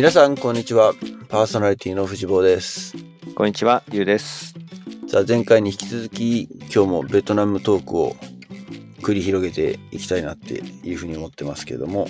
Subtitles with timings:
[0.00, 0.94] 皆さん、こんにちは。
[1.28, 2.94] パーソナリティの藤坊です。
[3.34, 4.54] こんにちは、ゆうです。
[5.08, 8.16] さあ、前回に引き続き、今日もベトナムトークを
[9.02, 12.08] 繰り広げていきたいなっていうふうに思ってますけども、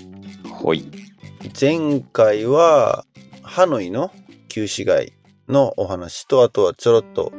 [0.48, 0.88] ほい。
[1.60, 3.06] 前回は、
[3.42, 4.12] ハノイの
[4.46, 5.14] 旧市街
[5.48, 7.32] のお話と、あとはちょろっと、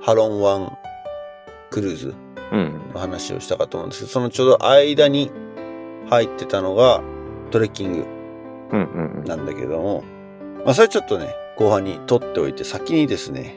[0.00, 0.78] ハロン湾
[1.68, 2.14] クルーズ
[2.50, 2.92] うん。
[2.94, 5.30] の話をしたかと思うんですけど、そのちょうど間に
[6.08, 7.02] 入ってたのが
[7.50, 8.17] トレッキング
[8.70, 10.04] なんだけども、
[10.64, 13.56] まあそれちょっとね、後半に取っておいて、先にですね、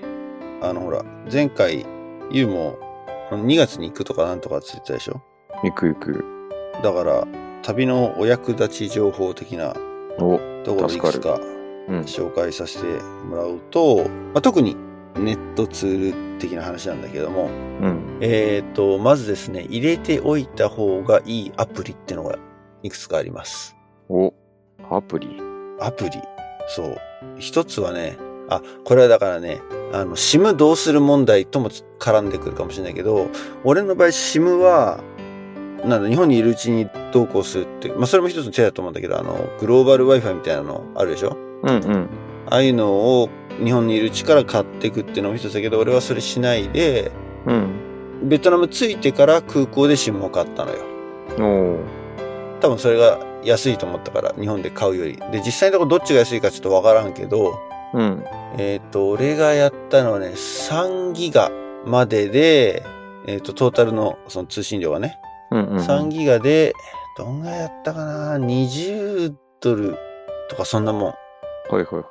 [0.61, 1.85] あのほら、前回、
[2.31, 2.77] ユウも
[3.31, 5.21] 2月に行くとかなんとかって言ってたでしょ？
[5.63, 6.23] ゆくゆく。
[6.83, 7.27] だから、
[7.61, 9.73] 旅のお役立ち情報的な
[10.17, 11.39] お、ところいくつか
[11.89, 11.99] うん。
[12.01, 12.85] 紹介させて
[13.25, 14.75] もらうと、まあ、特に
[15.15, 17.47] ネットツール的な話なんだけども、う
[17.87, 18.17] ん。
[18.21, 22.37] えっ、と、まずですね、入れておいた方がいいアプリってのが
[22.83, 23.75] いくつかあります。
[24.09, 24.33] お、
[24.91, 25.37] アプリ。
[25.79, 26.11] アプリ。
[26.67, 26.97] そう。
[27.37, 28.17] 一つはね、
[28.49, 29.61] あ、これはだからね、
[29.93, 33.27] あの、SIM どうする問題とも絡んでくるかもしれないけど、
[33.63, 34.99] 俺の場合 SIM は、
[35.85, 41.37] なんだ、日本にいるうちにどうこうするって、まあそれも一つの手だと思うんだけど、あの、グローバル Wi-Fi みたいなのあるでしょ？
[41.63, 42.09] うんうん。
[42.47, 43.29] ああいうのを
[43.63, 47.11] 日本にいるうちから買っていくっていうのも一つだけど、俺はそれしないで、
[47.47, 48.29] うん。
[48.29, 50.83] ベトナム着いてから空港で SIM を買ったのよ。
[51.39, 51.79] お
[52.59, 55.17] 多分それが安いと思ったから、日本で買うより。
[55.31, 57.59] で、実際のところどっちが安いかちょっとわからんけど、
[57.93, 58.23] うん。
[58.57, 61.51] えっ、と、俺がやったのはね、3ギガ
[61.85, 62.83] までで、
[63.27, 65.17] えっ、と、トータルのその通信量がね、
[65.51, 65.77] うんうん。
[65.77, 66.73] 3ギガで、
[67.17, 69.97] どんぐらいやったかな ?20 ドル
[70.49, 71.03] とかそんなもん。
[71.03, 71.15] は
[71.71, 72.01] いはいは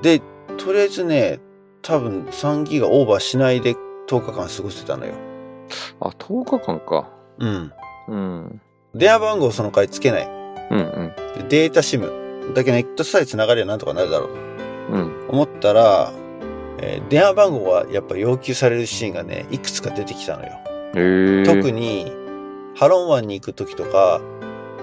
[0.00, 0.02] い。
[0.02, 0.20] で、
[0.56, 1.40] とりあえずね、
[1.82, 3.74] 多分3ギガオーバーしないで
[4.08, 5.14] 10日間過ごしてたのよ。
[6.00, 7.10] あ、10日間か。
[7.38, 7.72] うん。
[8.08, 8.60] うん。
[8.94, 10.35] 電話番号その回つけない。
[10.70, 11.48] うんうん。
[11.48, 12.12] でデータシム。
[12.54, 14.34] だけネットさえ繋がりゃなんとかなるだろうと
[14.90, 15.26] うん。
[15.28, 16.12] 思ったら、
[16.78, 20.52] えー電話番号がやっぱ要求されるシーンがね、いくつか出てきたのよ。
[20.94, 21.44] えー。
[21.44, 22.12] 特に、
[22.76, 24.20] ハロン湾に行く時とか、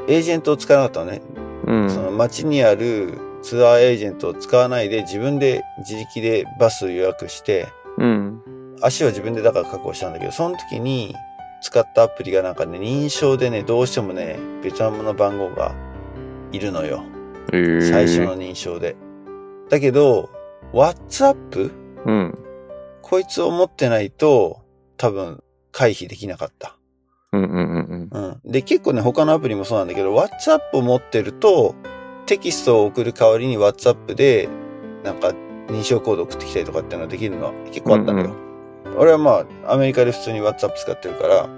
[0.08, 1.22] エージェントを使わなかったのね。
[1.66, 1.90] うん。
[1.90, 7.68] その街にあるツアーエージェントを使わないで自分で自力でバス予約して、
[7.98, 8.42] うん。
[8.82, 11.16] 足は自分でだから確保したんだけど、その時に
[11.64, 15.74] 使ったアプリがなんかね、認証でね、どうしてもね、ベトナムの番号が
[16.52, 17.04] いるのよ。
[17.54, 17.82] えー。
[17.82, 18.98] 最初の認証で。
[19.70, 20.30] だけど、
[20.74, 21.72] WhatsApp?
[22.06, 22.38] うん。
[23.02, 24.62] こいつを持ってないと、
[24.98, 25.42] 多分
[25.72, 26.78] 回避できなかった。
[27.32, 28.52] うんうんうんうん。
[28.52, 31.76] で、結構ね、他のアプリもそうなんだけど、WhatsApp を持ってると、
[32.26, 34.50] テキストを送る代わりに WhatsApp で、
[35.06, 35.34] なんか、
[35.70, 38.53] 認証コード送ってきたりとかっていうのができるのは結構あったのよ。
[38.98, 41.50] 俺はまあ、アメリカで普通に WhatsApp 使ってるから、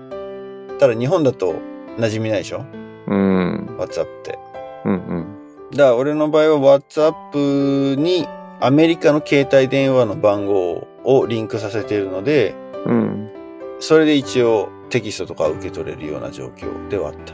[0.79, 1.56] ただ日本だと
[1.97, 2.66] 馴染みないでしょ？
[3.07, 3.68] うん。
[3.68, 3.78] うん。
[3.78, 4.40] ?WhatsApp って。
[4.85, 5.25] うんうん。
[5.72, 8.28] だから俺の場合は WhatsApp に
[8.59, 13.31] アメリカの携帯電話の番号をリンクさせているので、うん。
[13.79, 17.34] それで一応テキストとか受け取れるような状況ではあった。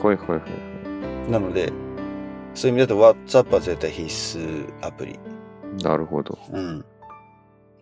[0.00, 0.42] はいはいは
[1.26, 1.30] い。
[1.30, 1.72] なので、
[2.54, 5.18] そういう意味だと WhatsApp は絶対必須アプリ。
[5.82, 6.38] なるほど。
[6.52, 6.84] うん。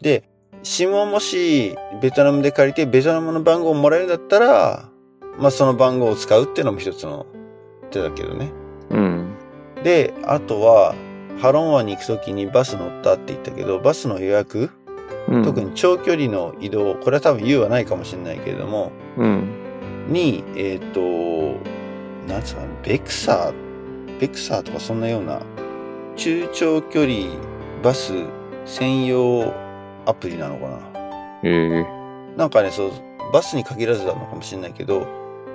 [0.00, 0.24] で、
[0.62, 4.88] SIM をもしベトナムで借りてベトナムの番号をもらえるんだったら、
[5.38, 7.26] まあその番号を使うっていうのも一つの
[7.90, 8.52] 手だけどね。
[8.90, 9.34] うん。
[9.82, 10.94] で、あとは、
[11.40, 14.70] ハロン湾に行くときにバス乗ったって言ったけど、バスの予約、
[15.28, 15.44] うん。
[15.44, 19.48] 特に長距離の移動、これは多分 U はないかもしれないけれども、うん。
[20.08, 21.00] に、えっ、と、
[22.28, 25.40] なんですかね、ベクサー、ベクサーとかそんなような、
[26.16, 27.26] 中長距離
[27.82, 28.12] バス
[28.64, 29.52] 専用
[30.06, 30.78] アプリなのかな。
[31.44, 32.36] えー。
[32.36, 32.92] なんかね、そう、
[33.32, 35.06] バスに限らずなのかもしれないけど、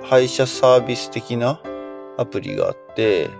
[0.02, 1.60] 配車サービス的な
[2.16, 3.30] アプリがあって、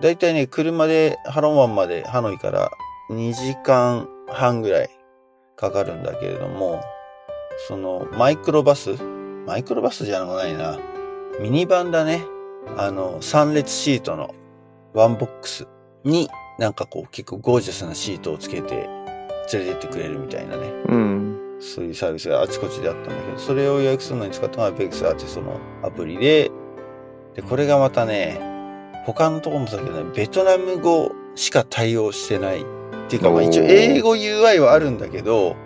[0.00, 2.72] だいたいね、車でハロン湾までハノイから
[3.10, 4.90] 2時間半ぐらい
[5.56, 6.82] かかるんだけれども、
[7.68, 8.96] そのマイクロバス
[9.46, 10.78] マイクロバスじゃないな。
[11.40, 12.24] ミニバンだね。
[12.76, 14.34] あの、3列シートの
[14.94, 15.68] ワンボックス
[16.04, 16.28] に
[16.58, 18.88] なんかこう結構ゴージャスなシートをつけて
[19.52, 20.72] 連れてってくれるみたいなね。
[20.88, 21.38] うん。
[21.60, 26.50] そういうサービスがあちこちであったんだけど、それを予約するのに使ったのはベクサーってそのアプリで、
[27.34, 28.40] で、これがまたね、
[29.04, 32.62] 他のところもそうだけどね、ベトナム語しか対応してない。
[32.62, 32.64] っ
[33.08, 35.56] ていうか、まあ一応英語 UI はあるんだけど、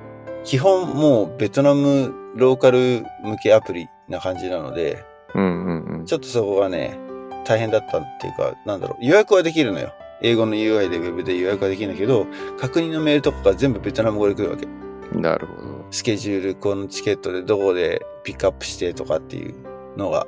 [0.44, 5.04] 基本もうベトナムローカル向けアプリな感じなので、
[5.34, 6.06] うんうんうん。
[6.06, 6.98] ちょっとそこがね、
[7.44, 9.92] 大変だったっていうか、なんだろう、予約はできるのよ。
[10.22, 12.26] 英語の UI でウェブで予約はできるんだけど、
[12.58, 14.66] 確認のメールとかが全部ベトナム語で来るわけ。
[15.12, 15.84] なるほど。
[15.90, 19.54] スケジュール、このチケットでどこでピックアップしてとかっていう
[19.96, 20.26] のが。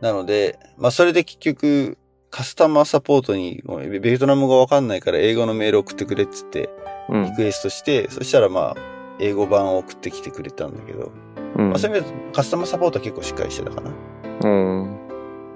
[0.00, 1.98] なので、まあそれで結局
[2.32, 6.70] カスタマーサポートに、ベベトナム語わかんないから英語のメール送ってくれっつって、
[7.10, 7.32] うんリ。
[7.32, 8.76] クエストして、そしたらまあ、
[9.18, 11.12] 英語版を送ってきてくれたんだけど、
[11.56, 13.90] うんまあ、そういう意味でカスタマーサポートは結構しっかりしてたかな。
[13.90, 14.98] うん。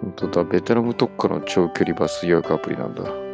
[0.03, 3.25] 本当だ、ベトナム特化の長距離バス予約アプリなんだ。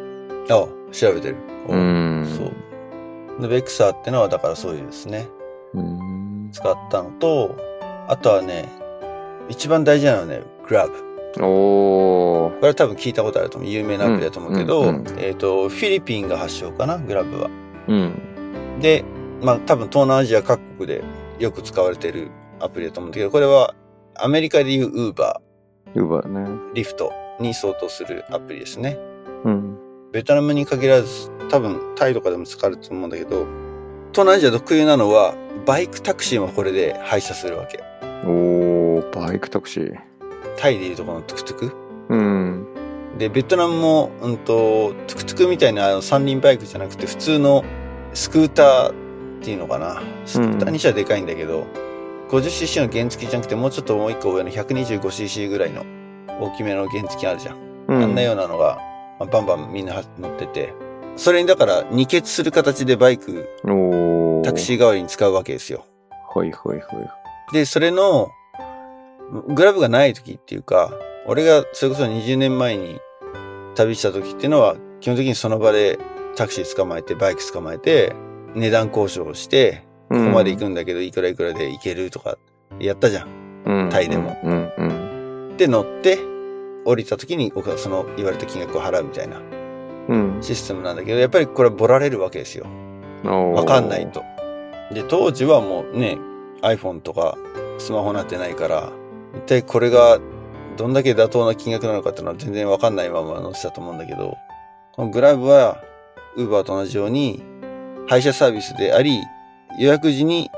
[0.49, 1.35] あ調べてる。
[1.67, 1.75] う。
[1.75, 2.25] ん。
[2.25, 3.41] そう。
[3.41, 5.27] で、ベクサーってのはだからそういうですね、
[5.73, 6.49] うん。
[6.51, 7.55] 使ったのと、
[8.07, 8.69] あとはね、
[9.49, 10.93] 一番大事なのはね、グラブ。
[11.43, 12.53] おー。
[12.55, 13.69] これは多分聞いたことあると思う。
[13.69, 17.49] 有名なアプリだと思うけど、うんうんうんえっ、と、フィリピンが発祥かな、グラブは。
[17.87, 18.79] うん。
[18.81, 19.03] で、
[19.41, 21.03] まあ多分東南アジア各国で
[21.39, 22.29] よく使われてる
[22.59, 23.73] アプリだと思うんだけど、これは
[24.15, 25.33] アメリカでいう Uber、
[25.95, 26.71] ウーバーね。
[26.73, 28.97] リフトに相当するアプリですね。
[29.43, 29.77] うん。
[30.13, 33.47] ベトナムに限らず、多分タイとかでも使われると思うんだけど、
[34.11, 35.33] 東南アジア特有なのは、
[35.65, 37.79] バイクタクシーもこれで配車するわけ。
[38.23, 39.99] おー、バイクタクシー。
[40.55, 41.75] タイでいうとこのトゥクトゥク？
[42.09, 42.67] うん。
[43.17, 47.65] で、ベトナムも、うんと、トゥクトゥクみたいなあの三輪バイクじゃなくて、普通の
[48.13, 48.93] スクーターっ
[49.41, 50.03] ていうのかな。
[50.27, 51.65] スクーターにしてはでかいんだけど、
[52.29, 55.83] 50cc の原付じゃなくて、もうちょっともう一個上の 125cc ぐらいの
[56.39, 57.57] 大きめの原付あるじゃん。
[57.87, 58.03] うん。
[58.03, 58.77] あんなようなのが、
[59.19, 60.73] まあバンバンみんな乗ってて、
[61.15, 63.49] それにだから二欠する形でバイク。
[64.43, 65.85] タクシー代わりに使うわけですよ。
[66.35, 66.83] はいはいは
[67.51, 67.53] い。
[67.53, 68.29] で、それの、
[69.47, 70.91] グラブがない時っていうか、
[71.25, 72.99] 俺がそれこそ20年前に
[73.75, 75.99] 旅した時っていうのは、基本的にその場で
[76.35, 78.13] タクシー捕まえて、バイク捕まえて、
[78.55, 82.37] 値段交渉をして、こここまで行くんだけど、いくらいくらで行けるとか、
[82.79, 83.27] やったじゃん。
[83.65, 83.89] うん。
[83.89, 84.83] タイでもうんう
[85.53, 85.57] ん。
[85.57, 86.19] で、乗って、
[86.85, 89.41] 降りた時に、僕はその言われた金額を払うみたいな
[90.09, 90.37] うん。
[90.41, 92.65] システムなんだけど、やっぱりこれはボラれるわけですよ。
[93.23, 94.11] わわかんない。
[94.11, 94.23] と。
[94.93, 96.17] で、当時はもうね、
[96.61, 97.37] iPhone とか
[97.77, 98.91] スマホなってないから、
[99.35, 100.19] 一体これが
[100.77, 104.35] どんだけ妥当な金額なのかっていうのは全然わかんないまま乗ってたと思うんだけど、
[104.93, 105.77] このグラブは
[106.37, 107.43] Uber と同じように
[108.07, 109.19] 配車サービスであり、
[109.79, 110.49] 予約時に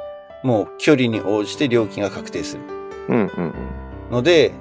[0.44, 2.63] もう距離に応じて料金が確定する
[3.10, 3.54] うんうんうん。
[4.12, 4.51] ので、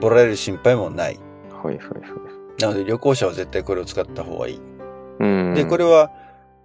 [0.00, 1.18] ボラれる心配もない。
[1.62, 2.62] はいはいはい。
[2.62, 4.60] なので旅行者は絶対これを使った方がいい。
[5.20, 5.54] うん。
[5.54, 6.10] で、これは、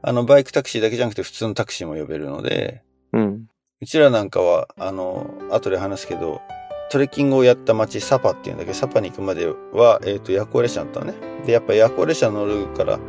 [0.02, 2.84] あの、バイクタクシーだけじゃなくて普通のタクシーも呼べるので、
[3.14, 3.46] うん。
[3.82, 6.42] うちらなんかは、あの、後で話すけど、
[6.90, 11.14] トレッキングをやった街、サパっていうんだけど、サパに行くまでは、えっ、と、夜行列車だったのね。
[11.46, 13.00] で、やっぱ夜行列車乗るから、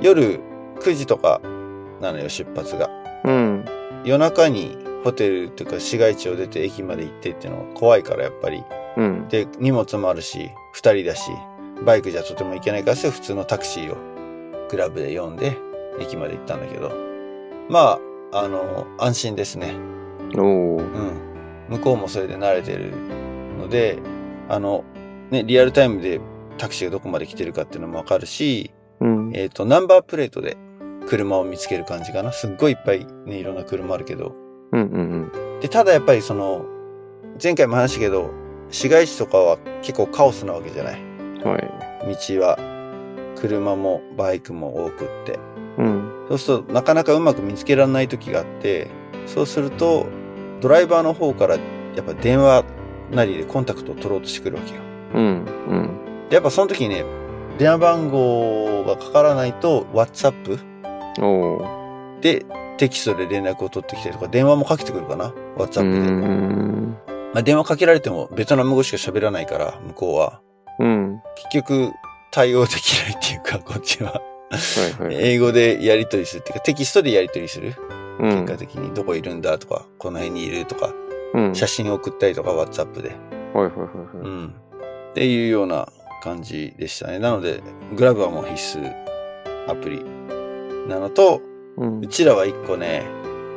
[0.00, 0.40] 夜
[0.80, 1.40] 9時とか
[2.00, 2.88] なのよ、出発が。
[3.24, 3.64] うん。
[4.04, 8.62] 夜中にホテルっていうか市街地を出て駅まで行ってっていうのは怖いから、やっぱり。
[8.96, 9.28] うん。
[9.28, 11.30] で、荷物もあるし、二人だし、
[11.84, 13.96] バイクじゃとても行けないから普通のタクシーを
[14.70, 15.56] グラブで呼んで、
[16.00, 16.92] 駅まで行ったんだけど。
[17.68, 17.98] ま
[18.32, 19.74] あ、あの、安心ですね。
[20.34, 20.78] おー。
[20.78, 21.26] うん。
[21.68, 22.92] 向こうもそれで慣れてる
[23.58, 23.98] ので、
[24.48, 24.84] あの、
[25.30, 26.20] ね、リアルタイムで
[26.58, 29.30] タクシーがどこまで来てるかっていうのもわかるし、うん。
[29.34, 30.56] えっ、と、ナンバープレートで
[31.08, 32.32] 車を見つける感じかな。
[32.32, 34.34] すっごいいっぱいね、いろんな車あるけど。
[34.72, 36.64] うんうんで、ただやっぱりその、
[37.42, 38.30] 前回も話したけど、
[38.70, 41.00] 市街地とかは結構カオスなわけじゃない？
[41.00, 41.52] うん。
[41.52, 41.62] はい。
[42.06, 42.58] 道は、
[43.36, 45.38] 車もバイクも多くって。
[45.78, 46.10] うん。
[46.28, 48.88] そうするとなかなかうまく見つけられない時があって、
[49.26, 50.06] そうすると
[50.60, 51.60] ドライバーの方からや
[52.00, 52.64] っぱ電話
[53.12, 54.80] なりでコンタクトを取ろうとしてくるわけよ。
[55.14, 55.44] うん。
[55.68, 55.90] うん。
[56.28, 57.04] で、やっぱその時にね、
[57.58, 60.58] 電話番号がかからないと WhatsApp
[61.20, 62.20] おー。
[62.20, 62.44] で
[62.78, 67.15] テキストで連絡を取ってきたりとか、電話もかけてくるかな ?WhatsApp うで。
[67.36, 67.38] ん。
[67.38, 70.40] まあ、電話かけられてもベトナム語しか喋らないから、向こうは。
[70.78, 71.20] うん。
[71.36, 71.92] 結局
[72.30, 74.12] 対応できないっていうか、 こっちは。
[74.12, 74.20] は
[75.00, 75.14] いはい。
[75.16, 77.74] 英語でやり取りするっていうか、テキストでやり取りする？
[78.18, 80.94] うん結果的にどこいるんだとか、この辺にいるとか、
[81.34, 81.54] うん。
[81.54, 83.10] 写真送ったりとか、WhatsApp で。
[83.52, 84.28] はいはいはいはうい。
[84.28, 84.48] ん。
[85.10, 85.86] っていうような
[86.22, 87.18] 感じでしたね。
[87.18, 87.60] なので、
[87.94, 88.94] グラブはもう必須
[89.68, 90.02] アプリ
[90.88, 91.40] なのと、
[91.76, 92.06] うんう。
[92.06, 93.02] ちらは一個ね、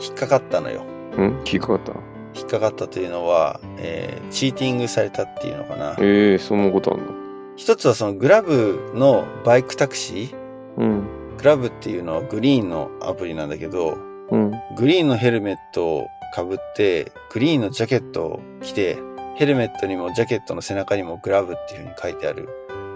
[0.01, 0.83] 引っかかったのよ。
[1.17, 1.39] うん？
[1.45, 1.93] 聞かった？
[2.36, 5.95] 引っかかったというのは、えーチーティングされたっていうのかな。
[6.00, 7.13] ええそんなことあんの？
[7.55, 10.36] 一つはそのグラブのバイクタクシー。
[10.77, 11.03] うん。
[11.38, 13.98] グラブっていうのはグリーンのアプリなんだけど、
[14.29, 14.51] うん。
[14.77, 18.98] グリーンのヘルメットをかぶって、グリーンのジャケットを着て、
[19.36, 22.50] ヘルメットにもジャケットの背中にもグラブっていう風に書いてある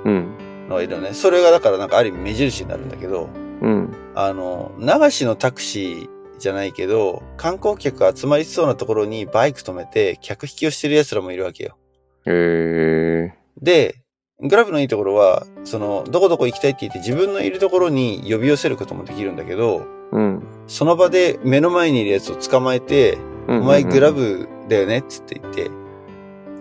[0.06, 0.68] うん。
[0.70, 1.14] のがいるのね。
[1.14, 3.30] それがだからなんかある意味目印になるんだけど、
[3.62, 3.94] うん。
[4.14, 6.10] あの、流しのタクシー
[6.44, 11.78] じゃないけど、観光客が集まりそうなところにバイク止めて客引きをしてる奴らもいるわけよ。
[12.26, 13.96] ええで、
[14.42, 20.44] グラブのいいところは、その、どこどこ行きたいって言って自分のいるところに呼び寄せることもできるんだけど、うん。
[20.68, 25.72] その場で目の前にいる奴を捕まえて、おお前グラブだよねっつって言って、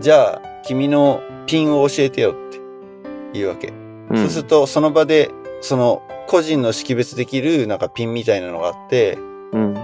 [0.00, 2.60] じゃあ君のピンを教えてよって
[3.32, 3.68] 言うわけ。
[3.68, 9.16] うんそうすると、その場で、その、個人の識別できる、なんかピンみたいなのがあって、
[9.52, 9.75] うん。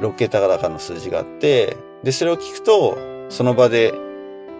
[0.00, 2.98] 6桁高の数字があって、で、それを聞くと、
[3.28, 3.94] その場で、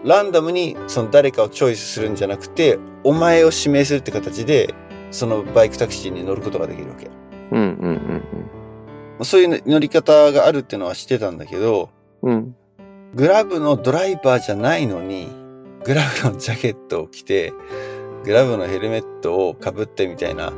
[0.04, 4.75] ランダムにその誰かをチョイスするんじゃなくて、お前を指名するって形で、
[5.11, 7.11] そのバイクタクシーに乗ることができるわけ。
[7.52, 8.00] うんうん
[9.23, 11.90] そういう乗り方があるっていうのは知ってたんだけど、
[12.23, 12.33] うん。
[12.33, 12.57] うん。
[13.14, 15.28] グラブのドライバーじゃないのに、
[15.85, 17.52] グラブのジャケットを着て、
[18.25, 20.52] グラブのヘルメットを被ってみたいな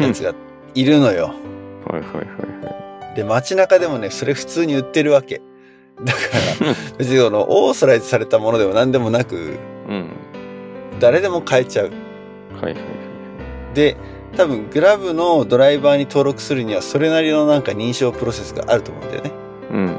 [0.00, 0.34] やつが
[0.74, 1.34] いるのよ。
[1.86, 2.24] はいはいはい
[2.66, 2.83] は
[3.14, 5.40] で、街中でもね、それ普通に売ってるわけ。
[6.02, 6.18] だか
[6.60, 9.38] ら、 別にこのオーソライズされたものでも何でもなく、い。
[9.38, 10.10] うん。
[11.00, 11.86] 誰でも買えちゃう。
[11.86, 13.74] はいはいはい。
[13.74, 13.96] で、
[14.36, 19.32] 多分グラブのドライバーに登録するにはそれなりのなんか認証プロセスがあると思うんだよね。
[19.70, 19.98] うん。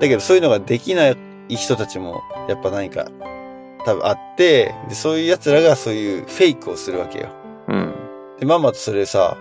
[0.00, 1.16] だけどそういうのができない
[1.48, 3.08] 人たちもやっぱ何か
[3.84, 7.28] 多分あって、でそういう奴らがそういうフェイクをするわけよ。
[7.68, 7.94] うん。
[8.40, 9.36] で、まんまとそれさ、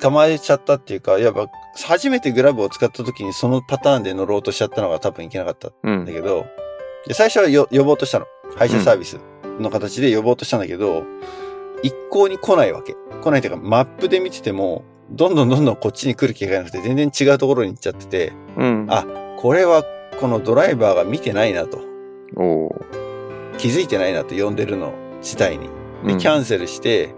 [0.00, 1.46] 捕まえちゃったっていうか、やっぱ
[1.86, 6.12] 初めてグラブを使った時にそのパターンで乗ろうとしちゃったのが多分いけなかったうんんだ。
[6.12, 6.46] けど、
[7.06, 8.26] で最初はよ呼ぼうとしたの。
[8.56, 9.18] 配車サービス
[9.58, 11.04] の形で呼ぼうとしたんだけど、
[11.82, 12.94] 一向に来ないわけ。
[13.22, 18.86] 来ないというか、マップで見てても、どんどんどんどんこっちに来る気がなくて、全然違うところに行っちゃってて、うん。
[18.88, 19.04] あ
[19.38, 19.82] これは
[20.20, 21.78] このドライバーが見てないなと、
[23.58, 25.68] 気づいてないなと呼んでるの自体に。
[26.04, 27.14] で、うんキャンセルして、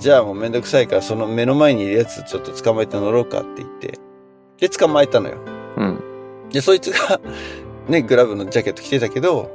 [0.00, 3.98] じゃあもうめんどくさいから、その目の前にいるやつちょっと捕まえて乗ろうかって言って、
[4.58, 5.38] で、捕まえたのよ。
[5.76, 6.02] うん。
[6.50, 7.20] で、そいつが、
[7.86, 9.50] ね、グラブのジャケット着てたけど、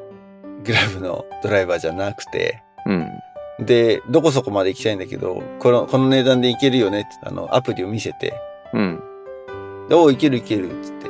[0.63, 3.09] グラブのドライバーじゃなくて、うん。
[3.65, 8.39] で、どこそこまで行きたいんだけど、この、この値段で行けるよねって、あの、アプリを見せて、
[8.71, 9.01] うん。
[9.89, 11.09] でおう、行ける行けるっつって。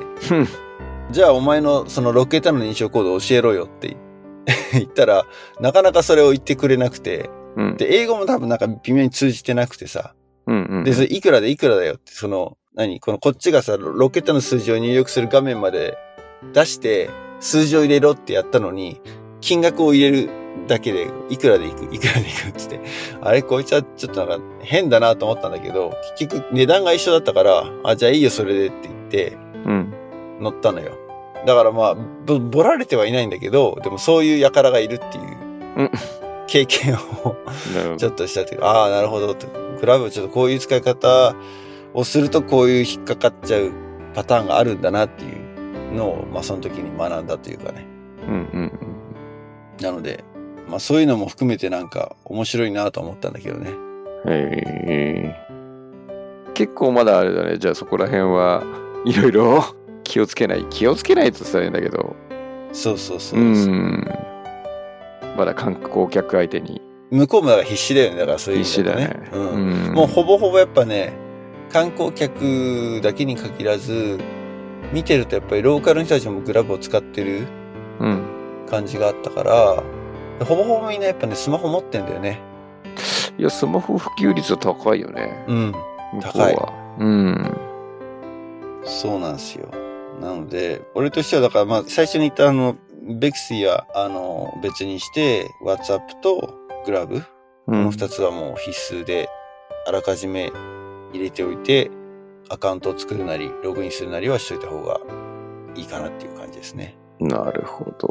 [1.11, 3.95] じゃあお前のその6桁の認証コード教えろよって
[4.73, 5.25] 言ったら、
[5.59, 7.77] なかなかそれを言ってくれなくて、うん。
[7.77, 10.13] で、英語も多分なんか微妙に通じてなくてさ、
[10.47, 10.83] うんうん。
[10.83, 12.99] で、それいくらでいくらだよって、その、何？
[12.99, 15.97] このこっちがさ、6桁の数字を入力する画面まで
[16.53, 17.09] 出して、
[17.39, 19.01] 数字を入れろってやったのに、
[19.41, 20.29] 金額を入れる
[20.67, 22.89] だけで、いくらでいく、いくらでいくって言って、
[23.21, 29.93] あれ、こいつはちょっとなんか変だなと思ったんだけど、結局値段が一緒だったから、あ、じゃあいいよ、それでって言って、うん。
[30.41, 30.97] 乗ったのよ。
[31.45, 31.95] だからまあ、
[32.25, 35.37] ぼ、ぼられてはいないんだけど、でもそういう輩がいるっていう
[35.77, 35.91] うん、
[36.47, 37.35] 経験を。
[37.97, 39.47] ちょっとしたっていうか、ああ、なるほどと。
[39.79, 41.35] グラブちょっとこういう使い方
[41.93, 43.71] をするとこういう引っかかっちゃう
[44.13, 45.27] パターンがあるんだなってい
[45.91, 47.85] うのを、まあその時に学んだというかね。
[48.27, 48.71] うんうん
[49.81, 50.23] なので、
[50.69, 53.71] まあそういうのも含めてなんか面白いなと思ったんだけどね。
[54.25, 54.31] うん。
[54.31, 55.35] へえ。
[56.53, 57.57] 結構まだあれだね。
[57.57, 58.63] じゃあそこら辺は
[59.05, 59.63] いろいろ
[60.03, 60.65] 気をつけない。
[60.69, 62.15] 気をつけないと言ったらいいんだけど。
[62.71, 64.07] そうそうそううそう、ん。
[65.35, 68.19] まだ観光客相手に向こうもだから必死だよね。
[68.19, 69.29] だからそういう必意味だ死だね。
[69.33, 69.49] うん。
[69.49, 71.13] うんもうほぼほぼやっぱね、
[71.71, 74.17] 観光客だけに限らず、
[74.91, 77.47] 見てるとやっぱりローカルの人たちもグラブを使ってる
[77.99, 78.23] うん。
[78.69, 79.83] 感じがあったから、
[80.45, 82.41] ほぼほぼみんなやっぱね、スマホ持ってんだよね。
[83.37, 85.45] いや、スマホ普及率は高いよね。
[85.47, 85.73] うん。
[86.21, 86.73] 高いは。
[86.99, 87.57] うん。
[88.83, 89.69] そうなんですよ。
[90.21, 92.75] なので、俺としてはだからまあ最初に言ったあの、
[93.07, 97.25] ベクシーはあの別にして、WhatsApp とグラブ、こ
[97.67, 99.29] うんの二つはもう必須で、
[99.87, 100.51] あらかじめ
[101.13, 101.91] 入れておいて、
[102.49, 104.99] アカウントを作るなり、ログインするなりはしといた方が
[105.75, 106.97] いいかなっていう感じですね。
[107.19, 108.09] なるほど。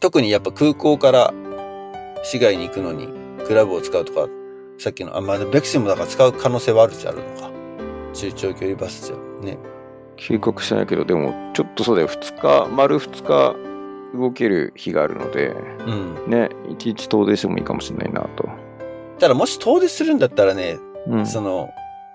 [0.00, 1.34] 特にやっぱ空港から
[2.22, 3.08] 市外に行くのに
[3.46, 4.28] グラブを使うとか、
[4.78, 7.50] さっきの、あ、まあ、ベクシーもだから使う可能性はあるっちゃあるのか。
[8.12, 9.58] 中長距離バスじゃね。
[10.20, 12.08] 計画してないけど、でも、ちょっとそうだよ。
[12.08, 13.56] 2日、丸2日
[14.16, 15.54] 動ける日があるので、
[15.86, 16.30] うん。
[16.30, 18.48] ね、1日遠出してもいいかもしれないなと。
[19.18, 21.26] ただもし遠出するんだったらね、うん。
[21.26, 21.70] その、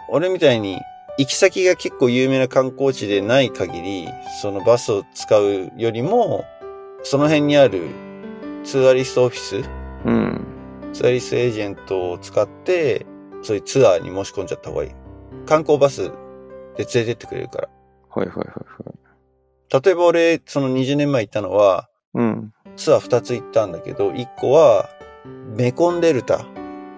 [0.10, 0.80] 俺みたいに
[1.18, 4.08] 行き先が結構有名な観光地でない限り、
[4.42, 6.46] そのバスを使うよりも、
[7.02, 7.82] その辺にある
[8.64, 9.62] ツアリストオフィス、
[10.06, 10.46] うん。
[10.94, 13.06] ツアリストエージェントを使って、
[13.42, 14.92] そういうツアーに申し込んじゃった方がいい。
[15.46, 16.12] 観光バス
[16.78, 17.70] で連れてってくれるから。
[18.16, 19.84] はいはいはいはい。
[19.84, 22.54] 例えば俺、その20年前行ったのは、うん。
[22.76, 24.90] ツアー2つ行ったんだけど、1個は、
[25.56, 26.46] メコンデルタ。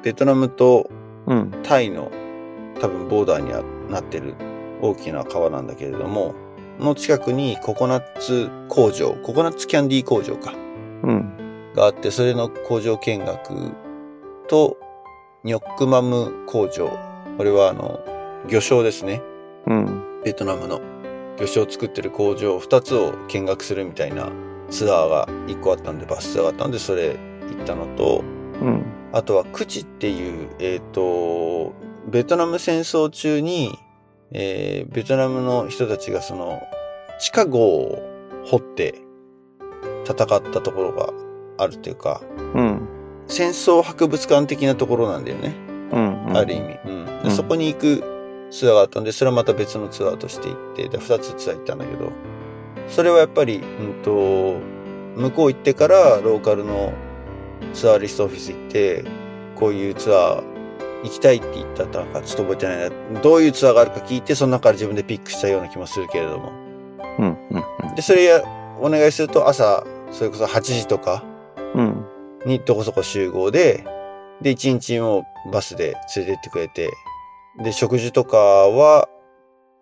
[0.04, 0.90] ベトナムと
[1.28, 1.52] うん。
[1.64, 2.10] タイの
[2.80, 4.36] 多分ボーダーにはなってる
[4.82, 6.36] 大きな川なんだけれども、
[6.80, 10.54] の近くにココナッツ工場、ココナッツキャンディー工場か、
[11.04, 11.74] うん。
[11.76, 13.72] があって、それの工場見学
[14.48, 14.78] と、
[15.44, 16.90] ニョックマム工場。
[17.38, 18.00] これはあの、
[18.48, 19.22] 魚礁ですね。
[19.66, 20.22] うん。
[20.24, 20.82] ベトナムの
[21.38, 24.32] 魚礁を作ってる工場2つを見学するみたいな
[24.70, 27.16] ツアーが1個あったんで、バスツアーがあったんで、それ
[27.50, 28.24] 行ったのと、
[28.62, 28.86] うん。
[29.14, 31.74] あとはクチっていう、えっ、と、
[32.08, 33.78] ベトナム戦争中に、
[34.32, 36.62] えーベトナムの人たちがその、
[37.20, 38.00] 地下壕を
[38.46, 38.96] 掘って
[40.06, 41.14] 戦ったところが
[41.58, 42.22] あるっていうか、
[42.54, 42.88] うん。
[43.28, 45.54] 戦争博物館的なところなんだよね。
[45.92, 46.26] うん。
[46.26, 46.60] うんある意。
[46.60, 46.80] 味。
[46.86, 48.17] うんでうんそこに行く
[48.50, 52.12] ツアーがあったんで、それはまた別のツアーとして行って、で、二つツアー行ったんだけど、
[52.88, 54.60] それはやっぱり、うんと、
[55.20, 56.94] 向こう行ってからローカルの
[57.74, 59.06] ツアーリストオフィス行って、
[59.56, 63.22] こういうツアー行きたいって言ったかちょっと覚えてないな。
[63.22, 66.52] どういうツアーがあるか聞いて、その中から自分でピックしたような気もするけれども。
[67.20, 67.38] うん。
[67.52, 67.96] うん。
[67.96, 68.44] で、それや、
[68.80, 71.24] お願いすると朝、それこそ8時とか
[71.76, 72.06] うん。
[72.46, 73.84] にどこそこ集合で、
[74.42, 76.92] で、1日もバスで連れてってくれて、
[77.64, 79.10] で、食事とかは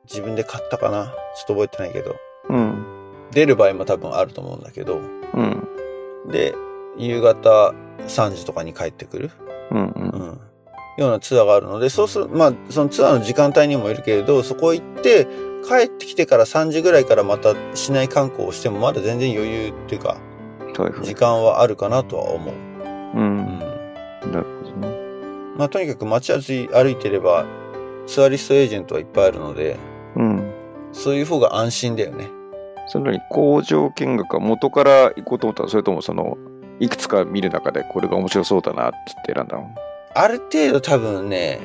[0.10, 1.06] 自分で買ったかな？
[1.06, 1.14] ちょっ
[1.48, 2.16] と覚えてないけど、
[2.50, 2.86] うん。
[3.32, 5.00] 出る場合も多分あると思うんだけど、
[5.34, 5.68] うん。
[6.30, 6.56] で、
[6.98, 7.74] 夕方
[8.08, 9.32] 3時とかに帰ってくる、
[9.72, 9.88] うん。
[9.88, 10.40] うん、
[10.98, 15.28] ようなツアーがあるので、そうする、まあ、そのツアーの時間帯にもよるけれど、そこ行って、
[15.68, 20.18] 帰ってきてから3時ぐらいからまた市内観光をしてもまだ全然余裕っていうか。
[21.04, 22.54] 時間はあるかなとは思う。
[22.54, 22.58] う。
[23.18, 23.60] うんん。
[24.32, 25.56] なるほどね。
[25.58, 27.46] まあ、とにかく街歩いてれば、
[28.06, 29.78] ツアリストエージェントはいっぱいあるので、
[30.16, 30.54] うん。
[30.92, 32.30] そういう方が安心だよね。
[32.88, 36.38] そのに工場見学は元から行こうと思ったらそれともその
[36.80, 39.76] いくつか見る中でこれが面白そうだなって言って選んだの？
[40.14, 41.60] ある程度多分ね、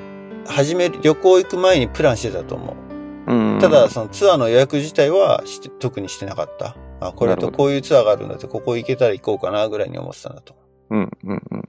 [0.47, 3.33] 始める、旅行行く前にプランしてたと思う。
[3.33, 6.75] うんただ、そのツアーの予約自体はして特にしてなかった。
[7.01, 10.55] あ、これとこういうツアーがあるんだって、ここ行けたら行こうかなぐらいに思ってたんだと。
[10.91, 11.69] うんうんうん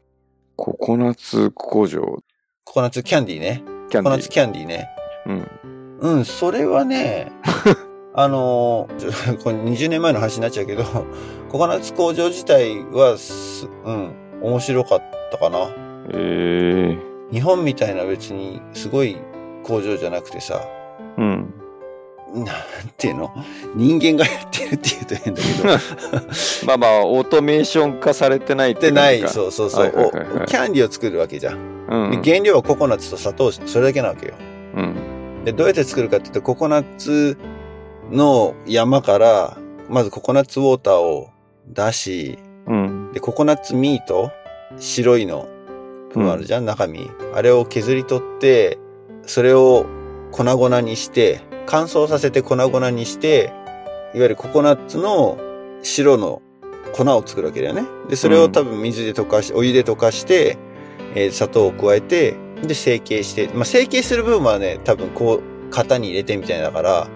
[0.55, 2.01] ココナッツ工場
[2.63, 3.63] ココナッツキャンディーね。
[3.91, 4.89] キャンディーココナッツキャンディーね。
[5.27, 5.47] うん
[5.99, 7.31] うん、それはね、
[8.15, 8.87] あの
[9.43, 10.83] これ20年前の話になっちゃうけど、
[11.49, 15.69] ココナッツ工場自体はす、うん、面白かったかな。
[16.13, 19.17] ええ日本みたいな別にすごい
[19.63, 20.61] 工場じゃなくてさ、
[21.17, 21.53] うん
[22.33, 22.55] なん
[22.97, 23.31] ていうの？
[23.75, 25.69] 人間がやってるって言うと変だけど。
[26.67, 30.43] まあまあオートメーション化されてないってでない、うそうそうそう、はいはいはいはい。
[30.43, 31.57] おキャンディーを作るわけじゃん。
[31.89, 32.21] うん。
[32.21, 34.33] で原料はココナッツと砂糖、それだけなわけよ。
[34.75, 35.43] うん。
[35.43, 37.37] で、どうやって作るかっていうと、ココナッツ
[38.11, 39.57] の山から、
[39.89, 41.29] まずココナッツウォーターを
[41.67, 43.11] 出し、うん。
[43.11, 44.31] で、ココナッツミート、
[44.77, 45.47] 白いの、
[46.15, 47.09] あるじゃん、中身。
[47.33, 48.77] あれを削り取って、
[49.23, 49.85] それを
[50.31, 51.41] 粉々にして、
[51.71, 53.53] 乾燥させて粉々にして、
[54.13, 55.39] いわゆるココナッツの
[55.81, 56.41] 白の
[56.91, 57.85] 粉を作るわけだよね。
[58.09, 60.57] で、それを多分水で溶かし、お湯で溶かして、
[61.15, 65.41] えー砂糖を加えて、で、成形して、まあ、成形する部分はね、多分こう、
[65.73, 67.07] 型に入れてみたいだから、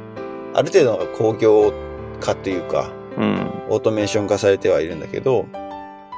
[0.54, 1.74] ある程度の工業
[2.22, 3.52] 化というか、うん。
[3.70, 5.48] オートメーション化されてはいるんだけど、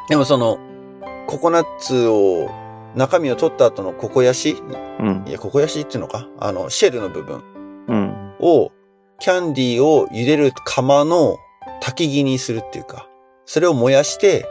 [0.10, 0.60] でもその、
[1.26, 2.52] ココナッツを、
[2.96, 4.62] 中身を取った後のココヤシ？
[5.00, 5.24] うん。
[5.26, 6.28] いや、ココヤシっていうのか？
[6.40, 7.38] あの、シェルの部分。
[7.38, 7.57] うん
[8.40, 8.72] を、
[9.20, 11.38] キャンディーを茹でる釜の
[11.82, 13.08] 焚き木にするっていうか、
[13.46, 14.46] それを燃やして、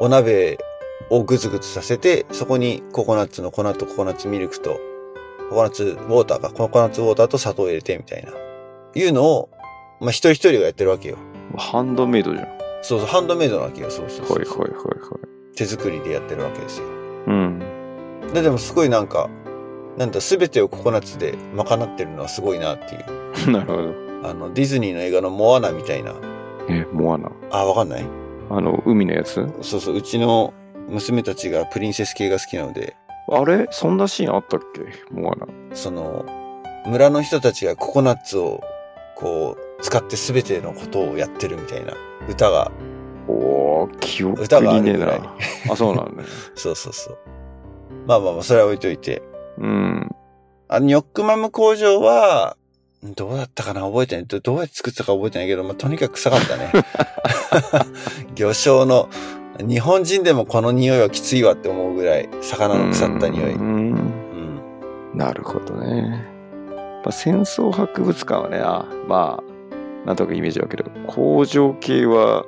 [0.00, 0.58] お鍋
[1.10, 4.78] をグツグツさせて、そこにココナッツの粉とココナッツミルクと、
[5.50, 8.32] ココナッツウォーターか、ココナッツウォーターと砂糖を入れてみたいな、
[8.94, 9.50] いうのを、
[10.00, 11.16] まあ、一人一人がやってるわけよ。
[11.56, 13.90] ハンドメイドじゃんはそうそう、ハンドメイドなわけよ。
[13.90, 16.86] そうそうそういはいはいはい手作りでやってるわけですよ。
[17.26, 17.58] うん
[18.32, 19.28] で、でもすごいなんか、
[19.98, 22.98] なんだ、すべてをココナッツで賄ってるのはすごいなってい
[23.46, 23.50] う。
[23.50, 23.94] なるほど。
[24.28, 26.14] あの、ディズニーの映画のモアナみたいな。
[26.68, 27.30] えモアナ？
[27.50, 28.06] あ、わかんない？
[28.50, 29.34] あの海のやつ？
[29.60, 30.54] そうそう、うちの
[30.88, 32.96] 娘たちがプリンセス系が好きなので、
[33.30, 33.66] あれ？
[33.70, 34.82] そんなシーンあったっけ？
[35.12, 35.46] モアナ。
[35.74, 36.24] その、
[36.86, 38.60] 村の人たちがココナッツを、
[39.16, 41.92] こう、使ってすべてのことをやってるみたいな。
[42.28, 42.70] 歌が、
[43.26, 45.34] おー記憶歌があにねえな
[45.70, 46.28] あそうなんだね。
[46.54, 47.18] そうそうそう。
[48.06, 49.22] まあまあまあ、それは置いといて。
[49.58, 50.08] うん
[50.68, 52.56] あ、ニョックマム工場は、
[53.02, 53.82] どうだったかな？
[53.82, 54.26] 覚えてない。
[54.26, 56.72] どどうやって作ってたか覚えてないけど、まあ、とにかく臭かったね。
[58.34, 59.08] 魚醤の、
[59.60, 63.54] 日本人でもこの匂いはきついわって思うぐらい、魚の腐った匂い。
[63.54, 63.94] ううん。
[63.94, 64.12] ん
[65.14, 66.24] なるほどね。
[66.76, 72.44] やっぱ戦争博物館はね、あまあ、なんとなくイメージあるけど、工場系は、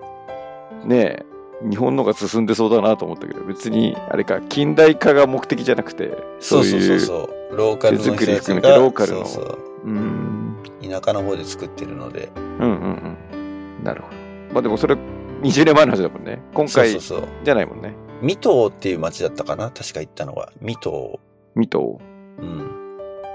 [0.85, 1.25] ね
[1.63, 7.57] 日本のが進んでそうだなと思ったけど、別に、あれか、近代化が目的じゃなくて、そそうういう、そうそうそう。
[7.57, 9.59] ローカルの人たち手作りローカルのそうそう。
[9.85, 12.31] うん、田舎の方で作ってるので。
[12.37, 13.85] うんうんうん。
[13.85, 14.17] なるほど。
[14.55, 14.97] まあでもそれ、
[15.43, 16.41] 20年前の話だもんね。
[16.55, 16.99] 今回。
[16.99, 17.95] じゃないもんね。
[18.23, 19.71] 水戸っていう町だったかな？
[19.71, 20.53] 確か行ったのが。
[20.61, 21.21] 水戸。
[21.55, 22.01] 水戸。
[22.39, 22.81] うん。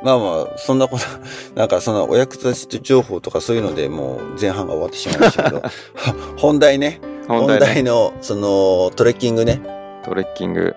[0.03, 1.03] まあまあ、そんなこと、
[1.57, 5.63] なんかそのお役立ち情報とかそういうのでもう前半が終わってしまいましたけど、
[6.37, 6.99] 本題ね。
[7.27, 9.61] 本本題ね題の、その、トレッキングね。
[10.03, 10.75] トレッキング。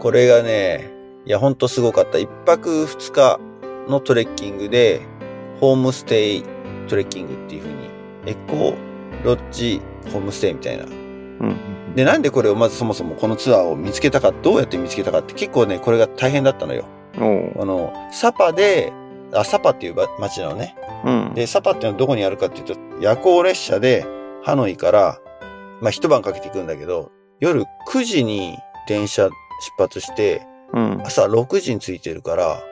[0.00, 0.90] これがね、
[1.24, 2.18] いや、ほんとすごかった。
[2.18, 3.40] 一泊二日
[3.88, 5.00] のトレッキングで、
[5.60, 6.44] ホームステイ
[6.88, 7.88] トレッキングっていう風に、
[8.26, 8.74] エコ
[9.24, 9.80] ロッジ
[10.12, 10.84] ホームステイみたいな。
[10.84, 11.94] うん。
[11.94, 16.84] で、なんでこれをまずそもそもこのツアーを見つけたか、どうやって見つけたかって結構ね、これが大変だったのよ。
[17.16, 17.18] あ
[17.64, 18.92] の、サパで、
[19.32, 20.76] あ、サパっていうば街なのね。
[21.04, 21.32] うん。
[21.34, 24.04] で、サパっていうのはどこにあるかっていうと、夜行列車で
[24.42, 25.18] ハノイから、
[25.80, 27.10] まあ一晩かけていくんだけど、
[27.40, 28.56] 夜9時に
[28.88, 29.32] 電車出
[29.78, 31.02] 発して、うん。
[31.04, 32.62] 朝6時に着いてるから、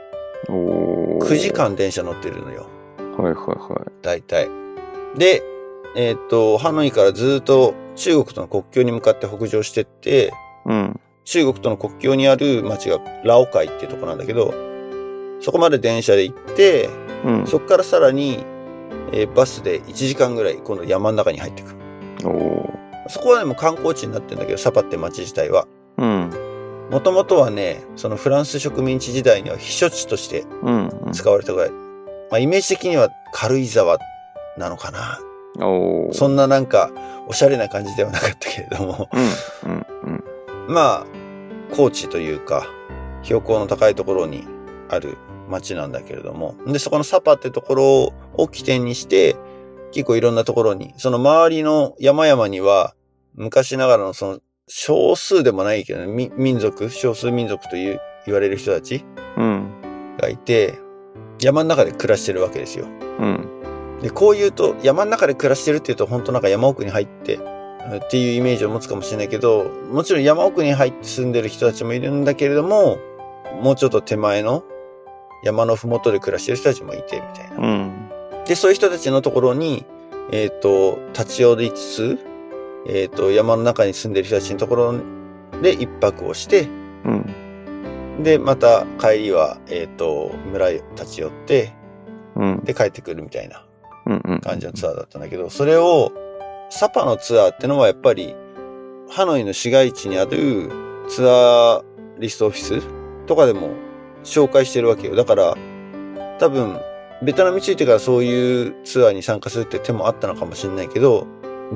[0.48, 1.52] おー9時。
[1.52, 2.66] 間電車乗ってるのよ。
[3.16, 4.48] はいはいは大体。
[5.16, 5.42] で、
[5.96, 10.30] えーっと、ハノイからずっと中国との国境に向かって北上してって、い。
[10.66, 11.00] うん。
[11.24, 14.52] 中国との国境にある町がラオカイっていうとこなんだけど、
[15.40, 16.88] そこまで電車で行って、
[17.24, 17.46] うん。
[17.46, 18.44] そこからさらに、
[19.12, 21.74] えーバスで1時間ぐらい今度山の中に入っていく。
[22.26, 25.66] おーそこはね、もう観光地になってるんだけど、サパって町自体は。
[25.98, 26.30] うん。
[26.90, 30.90] もともとはね、そのフランス植民地時代には避暑地としてうん。
[31.12, 31.70] 使われたぐらい。
[31.70, 31.76] ま
[32.32, 33.98] あイメージ的には軽井沢
[34.56, 35.18] なのかな。
[36.12, 36.90] そんななんか、
[37.28, 39.08] おしゃれな感じではなかったけれども。
[39.64, 39.70] うん。
[39.70, 39.86] うん。
[40.04, 40.74] うん。
[40.74, 41.06] まあ、
[41.74, 42.66] 高地というか、
[43.22, 44.46] 標高の高いところに
[44.88, 45.16] ある
[45.48, 46.56] 町なんだけれども。
[46.66, 49.36] で、そこのサパってところを起点にして、
[49.94, 52.94] 結構いろんなところに、その周りの山々には、
[53.34, 59.04] 昔ながらのその少数でもないけど、み民族、少数民族という言われる人たち
[59.36, 59.70] うん。
[60.18, 60.78] がいて、
[61.40, 62.86] 山の中で暮らしてるわけですよ。
[63.18, 63.48] うん。
[64.02, 67.54] で、こう言うと、山の中で暮らしてるっていうと、本当なんか山奥に入って、うん
[67.96, 72.96] っていうイメージを持つかもしれないけど、もちろん山奥に入って住んでる人たちもいるんだけれども、
[73.60, 74.64] もうちょっと手前の
[75.42, 77.56] 山のふもとで暮らしてる人たちもいて、みたいな。
[77.58, 78.03] うん。
[78.46, 79.86] で、そういう人たちのところに、
[80.30, 82.18] えっ、と、立ち寄りつつ、
[82.86, 84.94] えっ、と、山の中に住んでる人たちのところ
[85.62, 86.68] で一泊をして、
[87.04, 88.22] うん。
[88.22, 91.72] で、また帰りは、えっ、と、村へ立ち寄って、
[92.36, 92.60] うん。
[92.64, 93.66] で、帰ってくるみたいな。
[94.06, 94.22] うん。
[94.24, 94.40] うん。
[94.40, 96.12] 感じのツアーだったんだけど、それを、
[96.70, 98.34] サパのツアーってのはやっぱり、
[99.10, 100.70] ハノイの市街地にある
[101.08, 101.84] ツアー
[102.18, 102.82] リストオフィス
[103.26, 103.70] とかでも
[104.24, 105.14] 紹介してるわけよ。
[105.14, 105.54] だから、
[106.38, 106.80] 多分、
[107.22, 111.26] ベトナムについてからそういうツアーに参加するって手もあったのかもしれないけど、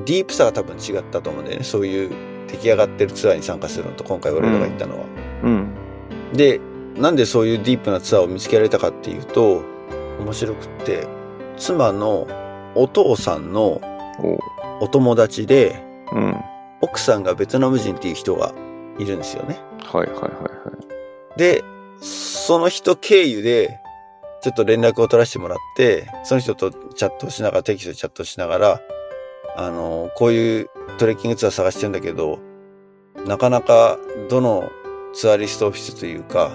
[0.05, 1.65] ディープさが多分違ったと思うんだよね。
[1.65, 2.11] そういう
[2.49, 5.07] 出来上がってるツアーに参加するのと、今回俺らが行ったのは。
[5.45, 5.75] うん。
[6.33, 6.61] で、
[6.97, 9.63] なんでそういうディープなツアーを見つけられたかっていうと、
[10.19, 11.07] 面白くって、
[11.57, 12.27] 妻の
[12.75, 13.81] お父さんの。
[14.81, 16.37] お友達で、うん。
[16.81, 18.53] 奥さんがベトナム人っていう人が
[18.99, 19.61] いるんですよね。
[19.85, 20.29] はいはいはいは
[21.37, 21.39] い。
[21.39, 21.65] で、
[22.01, 23.81] その人経由で、
[24.41, 28.81] ちょっと連絡を取らせてもらって、その人とチャットをしながら、テキストでチャットしながら、
[29.57, 32.39] あの、こういうトレッキングツアー探してるんだけど、
[33.27, 33.99] なかなか
[34.29, 34.71] どの
[35.13, 36.53] ツアーリストオフィスというか、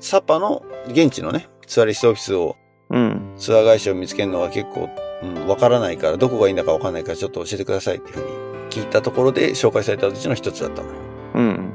[0.00, 2.56] サパの現地のね、ツアーリストオフィスを、
[2.90, 3.34] うん。
[3.36, 4.88] ツアー会社を見つけるのは結構、
[5.22, 10.94] うん、わからないから、どこがいいんだかわかんないから、ちょっと教えてくださいっていうふうに聞いたところで紹介されたうちの一つだったのよ。
[11.34, 11.72] うん。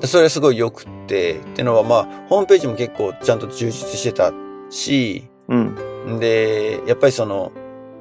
[0.00, 4.32] でそれはすごい良くって、ってのはまあ、ホームページも結構ちゃんと充実してた
[4.70, 6.18] し、うん。
[6.18, 7.52] で、やっぱりその、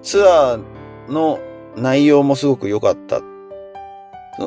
[0.01, 1.39] ツアーの
[1.75, 3.21] 内容もすごく良かった。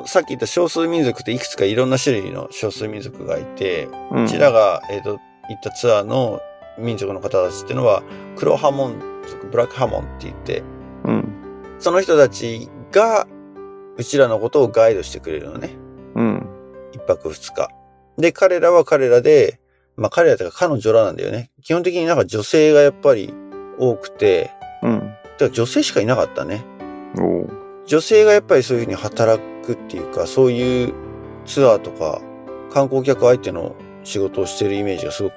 [0.07, 4.25] さっき言った少数民族っていくつかいろんな種類の少数民族がいて、うん。
[4.25, 6.41] うちらが、えっ、と、行ったツアーの
[6.79, 8.03] 民族の方たちっていうのは、
[8.37, 10.63] 黒ハモン族、ブラックハモンって言って、
[11.05, 11.29] うん。
[11.79, 13.27] その人たちが、
[13.97, 15.71] うちらのことをガイドしてくれるのね。
[16.15, 16.47] うん。
[16.93, 17.69] 一泊二日。
[18.17, 19.61] で、彼らは彼らで、
[19.99, 21.51] まあ彼らとか彼女らなんだよね。
[21.63, 23.35] 基本的になんか女性がやっぱり
[23.79, 25.13] 多くて、うん。
[25.39, 26.65] てか女性しかいなかったね。
[27.87, 30.95] 女性がやっぱりそういうふうに働くっていうか、そういう
[31.45, 32.21] ツアーとか
[32.71, 35.35] 観光客相手の仕事をしてるイメージがすごく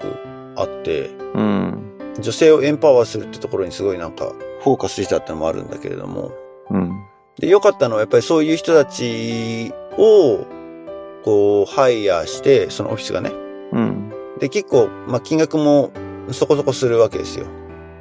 [0.55, 1.97] あって、うん。
[2.19, 6.31] 女性をエンパワーするってところにすごいなんかフォーカスしてたってのもあるんだけれども。
[6.69, 6.91] うん。
[7.39, 10.45] で、良かったのはやっぱりそういう人たちを
[11.23, 13.31] こうハイヤーして、そのオフィスがね、
[13.71, 14.10] うん。
[14.41, 15.91] で、結構、まあ、金額も
[16.31, 17.45] そこそこするわけですよ。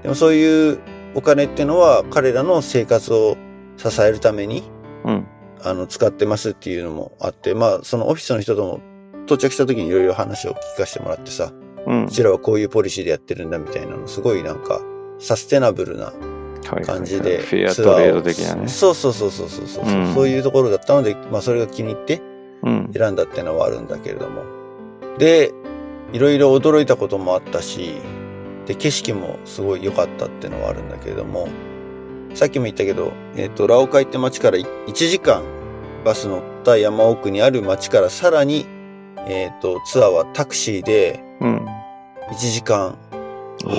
[0.02, 0.80] でもそういう
[1.14, 3.36] お金っていうのは彼らの生活を
[3.76, 4.64] 支えるために、
[5.04, 5.26] うん。
[5.62, 8.80] あの、使ってますっていうのもあって、まあ、そのオフィスの人とも
[9.26, 11.52] 到着した時にいろいろ話を聞かせてもらってさ、
[11.86, 12.04] うん。
[12.06, 14.80] うちらはこういうポリシーでやってるんだみたいなの、すごいなんか、
[15.18, 18.68] サステナブルなはい感じで、フェアトレード的なね。
[18.68, 22.22] そうそうそうそうそうそう、うんそういうところだったので、まあ、それが気に入って、
[22.62, 22.90] うん。
[22.94, 24.42] 選んだってのはあるんだけれども。
[25.18, 25.52] で、
[26.12, 27.94] いろいろ驚いたこともあったし、
[28.66, 31.48] で、景色もすごい良かったってのはあるんだけれども、
[32.34, 35.42] さっきも言ったけど、えっ、と、ラオカイって町から1時間
[36.04, 38.66] バス乗った山奥にある町からさらに
[39.26, 41.66] えっ、と、ツアーはタクシーでうん。
[42.30, 42.96] 1時間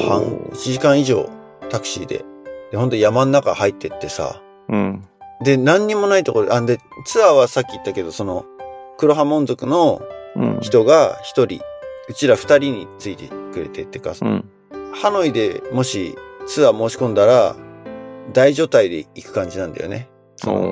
[0.07, 1.29] 半、おー1時間以上
[1.69, 2.25] タクシーで。
[2.71, 4.41] で、ほんと山の中入ってってさ。
[4.69, 5.07] うん。
[5.43, 8.45] で、何にもないところ、あんで、ツアーはさっき言ったけど、その、
[8.97, 10.01] 黒ハモン族の
[10.35, 10.59] うん。
[10.61, 11.61] 人が一人、
[12.11, 14.43] うちら二人についてくれてってか、うん。
[14.93, 17.55] ハノイでもしツアー申し込んだら、
[18.33, 20.09] 大所帯で行く感じなんだよね。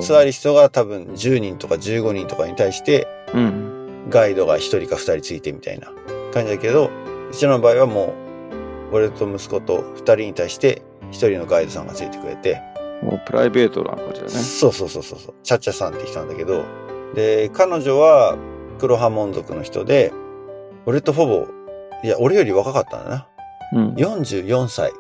[0.02, 4.10] ツアリストが多分10人とか15人とかに対して、うん。
[4.10, 5.93] ガイドが一人か二人ついてみたいな
[6.34, 6.89] 感じだけど、
[7.32, 8.13] うちらの場合はも
[8.91, 12.62] う、俺と息子と二人に対して一人のガイドさんがついてくれて、
[13.02, 14.30] もうプライベートな感じだね。
[14.32, 16.65] そうそうそうそうそう、チャッチャさんって人なんだけど、
[17.15, 18.38] で、彼女は
[18.78, 20.12] 黒ハモン族の人で、
[20.89, 21.47] 俺とほぼ、
[22.04, 23.28] いや、俺より若かったんだな。
[23.73, 23.93] うん。
[23.93, 24.91] 44歳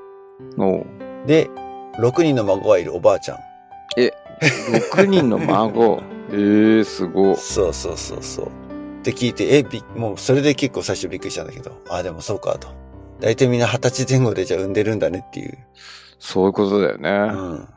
[0.59, 0.85] おう
[1.25, 1.49] で、
[1.97, 3.37] 6人の孫がいるおばあちゃん。
[3.97, 6.03] 6人の孫？
[6.31, 7.35] ええすご。
[7.35, 8.45] そうそうそうそう。
[8.45, 8.49] っ
[9.01, 12.67] て聞いて、え、び、もうそれで結構最初びっくりしたんだけど、あ、でもそうかと。
[13.19, 15.57] 大体みんな二十歳前後でじゃあ産んでるんだねっていう。
[16.19, 17.09] そういうことだようね。
[17.17, 17.67] ん。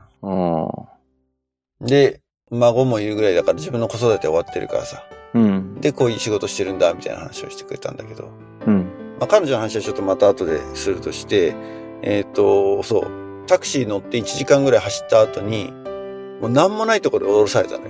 [1.81, 1.87] うん。
[1.87, 2.21] で、
[2.51, 5.03] 孫もいるぐらいだから自分の子育て終わってるからさ。
[5.33, 5.62] うん。
[5.83, 8.31] で、こういう仕事してるんだ、みたいな話をしてくれたんだけど。
[8.67, 8.87] うん。
[9.19, 11.55] まあ、彼女の話はちょっとまた後でするとして、
[12.03, 15.73] えっ、と、そう、タクシー乗って1時間ぐらい走った後に、
[16.41, 17.85] もう何もないところで降ろされたの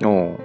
[0.00, 0.38] よ。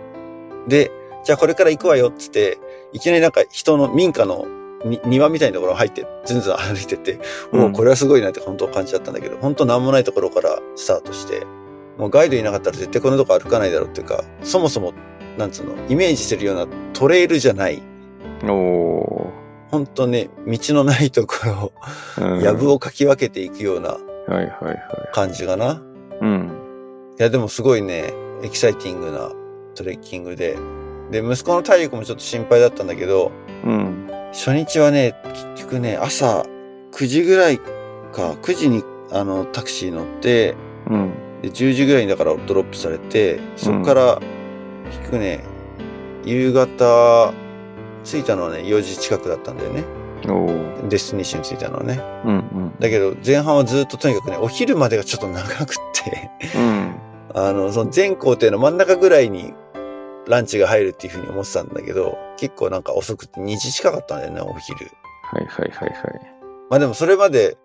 [0.68, 0.92] で、
[1.24, 2.60] じゃあこれから行くわよっつって、
[2.94, 4.46] いきなりなんか人の民家の
[4.86, 7.20] に庭みたいなところ入って、ずんずん歩いてって、
[7.52, 11.46] うんもうこれはすごいなって本当感じだったんだけど、本当何もないところからスタートして、
[11.98, 14.94] もうガイドいなかったら絶対このとこ歩かないだろうっていうか、そもそも、
[15.42, 17.82] なんつうの、イメージするようなトレイルじゃない、
[18.48, 19.28] お
[19.72, 21.74] 本当ね、道のないところ
[22.24, 23.98] を、やぶをかき分けていくような。
[25.14, 25.82] 感じかな。
[26.22, 26.52] うん。
[27.20, 29.32] いや、でもすごいね、エキサイティングな
[29.76, 30.58] トレッキングで。
[31.10, 33.32] で、息子の体力もちょっと心配だったんだけど、
[33.66, 34.08] うん。
[34.32, 35.16] 初日はね、
[35.56, 36.46] 結局ね、朝
[36.92, 40.56] 9時ぐらいか、9時にあのタクシー乗って、
[40.88, 41.14] うん。
[41.42, 44.22] で10時ぐらいにだからドロップされて、そこから、
[44.92, 45.44] 結局ね、
[46.26, 47.34] 夕方、
[48.04, 49.84] 着いたのはね、4時近くだったんだよね。
[50.90, 52.02] destination に着いたのはね。
[52.26, 56.64] うんだけど、前半はずっととにかくね、お昼までがちょっと長くって、うん。
[56.64, 56.96] うん。
[57.36, 59.54] あの、その全行程の真ん中ぐらいに
[60.28, 64.88] ランチが入るっていうふうに思ってたんだけど、結構なんか遅くて2時近かったんだよね、お昼。
[65.24, 66.34] はいはいはいはい。
[66.70, 67.58] まあでもそれまで、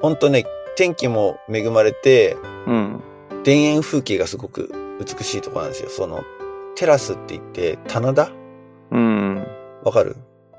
[0.00, 0.44] ほんとね、
[0.76, 2.36] 天気も恵まれて、
[2.66, 3.02] うん。
[3.44, 5.88] 田園風景がすごく美しいところなんですよ。
[5.88, 6.22] その、
[6.78, 8.30] テラスって言って、棚田？
[8.92, 9.44] うん。
[9.82, 10.16] わかる？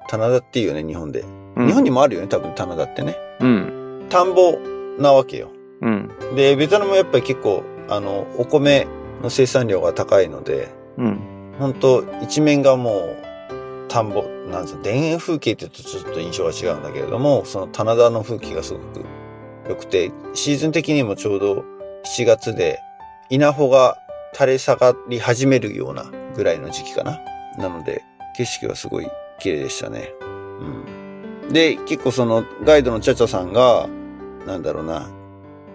[0.10, 1.22] 棚田っていうよね、日本で。
[1.56, 3.16] うん日本にもあるよね、多分棚田ってね。
[3.40, 4.06] うん。
[4.10, 4.60] 田んぼ
[4.98, 5.50] なわけよ。
[5.82, 6.10] うん。
[6.36, 8.86] で、ベトナムはやっぱり結構、あの、お米
[9.22, 11.56] の生産量が高いので、うん。
[11.58, 13.18] 本当一面がもう、
[13.88, 19.06] 田んぼ、なんつうの、田園風景って言うとちょっと印象が違うんだけれども、その棚田の風景がすごく
[19.70, 21.64] 良くて、シーズン的にもちょうど
[22.18, 22.80] 7月で、
[23.30, 23.98] 稲穂が
[24.34, 27.20] 垂れ下がり始めるようなぐらいの時期かな。
[27.58, 28.04] なので、
[28.38, 29.08] 景色はすごい
[29.40, 30.14] 綺麗でしたね。
[30.22, 31.54] うん。
[31.54, 33.88] で、結構そのガイドのチャチャさんが、
[34.46, 35.10] なんだろうな、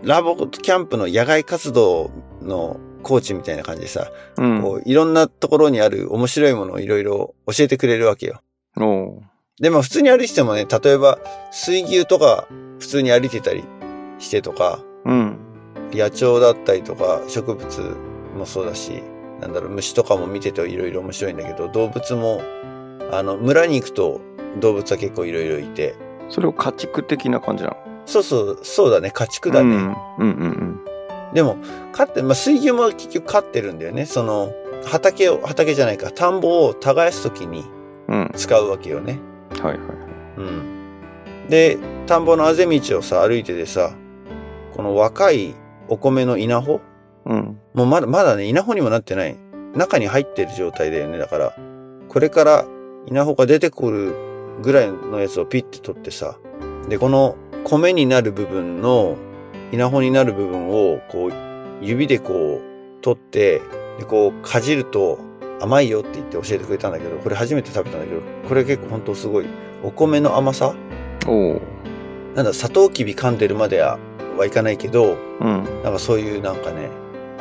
[0.03, 2.11] ラボキャンプの野外活動
[2.43, 4.63] のコーチみたいな感じでさ、うん。
[4.63, 8.41] こういろんなところにある面白いものをいろいろ教えてくれるわけよ。
[9.61, 11.19] で、まあ普通に歩いててもね、例えば
[11.53, 12.47] 水牛とか
[12.79, 13.65] 普通に歩いてたり
[14.19, 15.39] してとか、うん。
[15.93, 19.03] 野鳥だったりとか植物もそうだし、
[19.41, 22.43] なんだろう、虫とかも見てていろいろ面白いんだけど、動物も、
[23.11, 24.21] あの、村に行くと
[24.61, 25.95] 動物は結構いろいろいて、
[26.29, 27.77] それを家畜的な感じなの？
[28.07, 29.75] そうそう、そうだね、家畜だね。
[29.75, 29.97] うん。
[30.19, 30.81] うんうん
[31.35, 31.57] でも、
[31.91, 34.07] 飼って、まあ、水牛も結局飼ってるんだよね。
[34.07, 34.53] その、
[34.85, 37.65] 畑を、畑じゃないか、田んぼを耕すときに
[38.07, 38.21] うん。
[38.21, 38.31] うん。
[38.37, 39.19] 使うわけよね。
[39.51, 39.89] はいはいはい。
[40.37, 41.49] うん。
[41.49, 43.95] で、田んぼのあぜ道をさ、歩いててさ、
[44.77, 45.57] この若い
[45.89, 46.81] お米の稲穂
[47.27, 47.59] うん。
[47.75, 49.37] もうまだ、まだね、稲穂にもなってない。
[49.75, 51.19] 中に入ってる状態だよね。
[51.19, 51.57] だから、
[52.09, 52.65] これから
[53.07, 54.15] 稲穂が出てくる
[54.63, 56.37] ぐらいのやつをピッて取ってさ、
[56.89, 59.17] で、この米になる部分の、
[59.73, 61.33] 稲穂になる部分を、こう、
[61.81, 63.61] 指でこう、取って、
[63.99, 65.19] で、こう、かじると
[65.61, 69.47] 甘いよって言って教えてくれたんだけど、これ初めて食べたんだけど、これ結構本当すごい、
[69.83, 70.75] お米の甘さ？
[71.27, 71.61] おう。
[72.35, 73.99] なんだ、サトウキビ噛んでるまでは
[74.37, 75.65] はいかないけど、うん。
[75.83, 76.89] なんかそういうなんかね、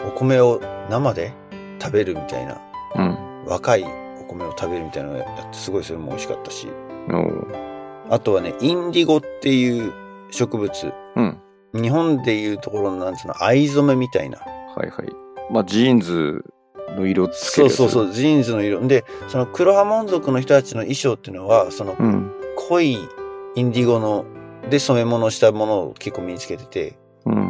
[0.08, 1.34] お米を生で
[1.82, 2.62] 食べるみたいな、
[2.96, 3.46] うん。
[3.46, 6.68] 若いお米を食べるみたいなのをやって、すごいそれも美味しかったし。
[8.10, 9.94] あとはね、インディゴっていう
[10.32, 10.94] 植物。
[11.16, 11.40] うん。
[11.74, 14.40] 日本でいうところのなんつうの、藍染めみたいな。
[14.40, 15.08] はいはい。
[15.52, 16.44] まあ、ジーンズ
[16.96, 18.86] の色つけするやつそうそう、ジーンズの色。
[18.88, 22.32] で、その黒モン族の人たちの衣装っていうのは、そのうん。
[22.70, 22.98] 濃い
[23.56, 24.26] インディゴの、
[24.70, 26.96] で染め物をしたものを結構身につけてて、うん。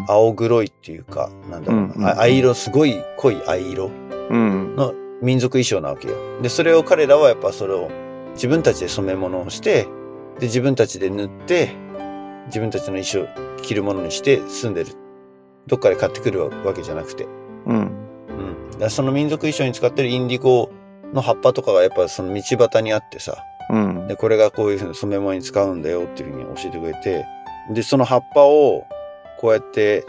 [0.07, 3.89] 青黒いっていうか、なんだろうな、うんうんあ藍色、すごい濃い藍色
[4.29, 4.75] うん。
[4.75, 6.15] の民族衣装なわけよ。
[6.41, 7.89] で、それを彼らはやっぱそれを
[8.33, 9.88] 自分たちで染め物をして、
[10.39, 11.71] で、自分たちで塗って、
[12.47, 13.27] 自分たちの衣装、
[13.62, 14.91] 着るものにして住んでる。
[15.67, 17.25] どっかで買ってくるわけじゃなくて。
[17.65, 17.91] うん。
[18.79, 18.89] うん。
[18.89, 20.69] その民族衣装に使ってるインディゴ
[21.13, 23.38] の葉っぱとかがやっぱその道端にあってさ、
[23.69, 24.07] うん。
[24.07, 27.25] で、これがこういうふうに染め物に使うんだよっていうふうに教えてくれて、
[27.71, 28.86] で、その葉っぱを
[29.43, 30.06] こうやって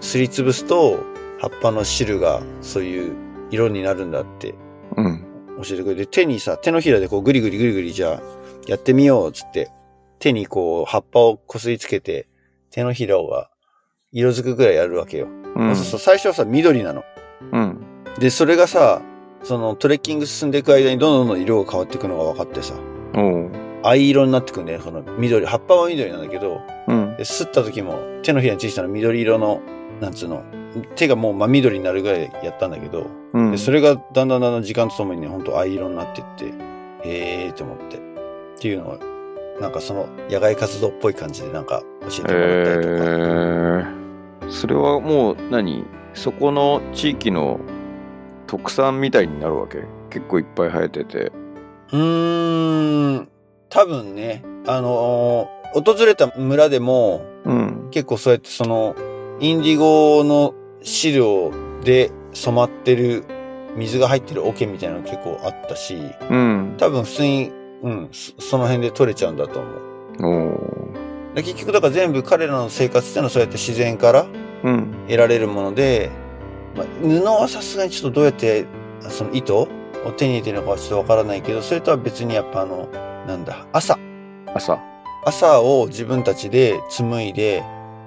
[0.00, 0.98] すりつぶすと、
[1.38, 3.14] 葉っぱの汁がそういう
[3.50, 4.54] 色になるんだって
[4.96, 5.26] うん。
[5.62, 8.22] 教えてくれて、手にさ、手のひらでこうグリグリグリグリじゃあ
[8.66, 9.70] やってみようっつって、
[10.20, 12.28] 手にこう葉っぱをこすりつけて、
[12.70, 13.50] 手のひらが
[14.10, 15.28] 色づくぐらいやるわけよ。
[15.54, 15.76] うん。
[15.76, 17.04] そうそう、最初はさ、緑なの。
[17.52, 17.78] うん。
[18.18, 19.02] で、それがさ、
[19.42, 22.72] そのトレッキング進んでいく間にどんどんどん色が変わっていくのが分かってさ。
[23.82, 25.44] 藍色になってくんだよ、その緑。
[25.44, 27.01] 葉っぱは緑なんだけど、うん。
[27.16, 29.60] で、吸った時も手のひらについてたの緑色の、
[30.00, 30.42] なんつうの、
[30.96, 33.50] 手がもう真緑になるぐらいやったんだけど、うん。
[33.52, 36.46] でそれがだんだんだんだん時間とともにね、ほんと藍色になってって、
[37.04, 37.96] へーって思って。
[37.96, 38.00] っ
[38.58, 38.98] ていうのを、
[39.60, 43.04] なんかその野外活動っぽい感じでなんか教えてもらったりとか。
[44.42, 45.84] えー、それはもう何？
[46.14, 47.60] そこの地域の
[48.46, 49.84] 特産みたいになるわけ？
[50.10, 51.32] 結構いっぱい生えてて。
[51.92, 53.28] うーん、
[53.68, 57.88] 多分ね、あのー訪れた村でも、うん。
[57.90, 58.94] 結構そうやってその、
[59.40, 63.24] インディゴの汁をで染まってる
[63.76, 65.96] 水が入ってる桶みたいなの結構あったし、
[66.30, 66.74] うん。
[66.78, 71.34] 多分普通に、うん、そその辺で取れちゃうんだと思う。
[71.34, 74.26] で結局だから全部彼らの生活っていうのはそうやって自然から
[74.62, 74.94] うん。
[75.08, 76.10] 得られるもので、
[76.76, 78.66] まあ、布はさすがにちょっとどうやって
[79.08, 79.68] その糸を
[80.16, 82.88] 手に入れてるのかはちょっとわからないけど、それとは別にやっぱあの、
[83.26, 83.98] なんだ、朝。
[84.54, 84.91] 朝。
[85.24, 87.62] 朝を自分たちで紡いで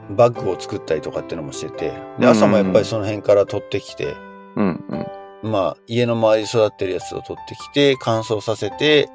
[0.09, 4.15] バッグを作ったりとかっていうのもしてて、で、朝もやっぱりその辺から取ってきて、
[4.55, 4.83] うん。
[5.43, 5.51] うん。
[5.51, 9.09] まあ、家の周りに育ってるやつを取ってきて、乾燥させて、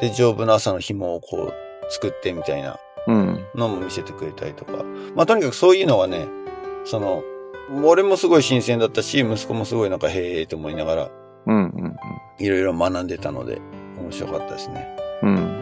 [0.00, 3.44] で、丈夫な朝の紐をこう作ってみたいなうん。
[3.54, 4.84] のも見せてくれたりとか。
[5.14, 6.26] まあ、とにかくそういうのはね、
[6.84, 7.22] その、
[7.84, 11.10] 俺もすごい新鮮だったし、息子もすごいなんかへーって思いながら。
[12.38, 13.60] いろいろ学んでたので、
[13.98, 14.96] 面白かったですね。
[15.22, 15.59] うん。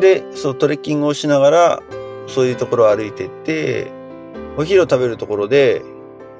[0.00, 1.82] で、そう、トレッキングをしながら、
[2.26, 3.90] そういうところを歩いてって、
[4.56, 5.82] お昼を食べるところで、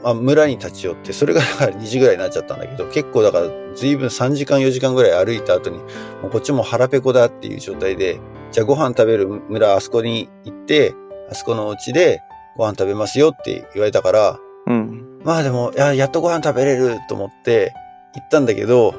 [0.03, 8.21] まあ、村に立ち寄って、それがだから2時ぐらいになっちゃったんだけど、結構だから随分3時間4時間ぐらい歩いた後に、もうこっちも腹ペコだっていう状態で、
[8.53, 10.95] じゃあご飯食べる村あそこに行って、
[11.31, 12.21] あそこのお家で
[12.57, 15.21] ご飯食べますよって言われたから、うん。
[15.25, 17.73] まあでも、いや、やっとご飯食べれると思って
[18.15, 18.95] 行ったんだけど、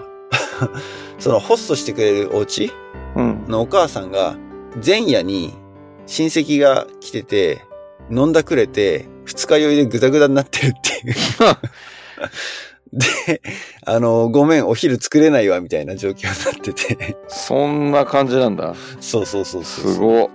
[1.19, 2.71] そのホストしてくれるお家
[3.15, 3.45] うん。
[3.47, 4.35] のお母さんが
[4.83, 5.53] 前夜に
[6.05, 7.61] 親戚が来てて
[8.11, 11.15] 飲んだくれて二日酔いでグダグダになってるっていう。
[12.93, 13.41] で、
[13.85, 17.17] あの、ごめん、お昼作れないわみたいな状況になってて。
[17.27, 18.73] そんな感じなんだ。
[19.01, 19.91] そうそうそうそう。
[19.93, 20.29] すごっ。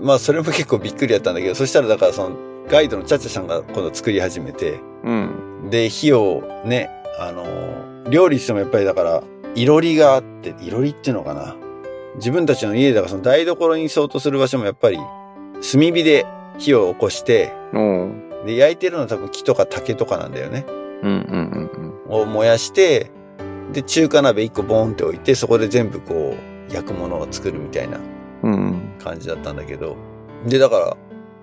[0.00, 2.36] まあそれも結構びっくりやったんだけど、そしたらだからその
[2.68, 5.68] ガイドのチャチャさんが今度作り始めて、うん。
[5.70, 9.22] で、火をね、あの、料理してもやっぱりだから、
[9.54, 11.54] いろりがあって、いろりっていうのかな。
[12.16, 16.26] 自分たちの家だからその台所に相当する場所もやっぱり、炭火で
[16.58, 17.52] 火を起こして。
[18.46, 20.66] で、焼いてるのは多分木とか竹とかなんだよね。
[21.02, 23.10] うんうんうんを燃やして、
[23.72, 26.36] で、中華鍋一個ボーンって置いて、そこで全部こ
[26.68, 27.98] う、焼くものを作るみたいな。
[29.02, 29.96] 感じだったんだけど。
[30.46, 30.96] で、だから、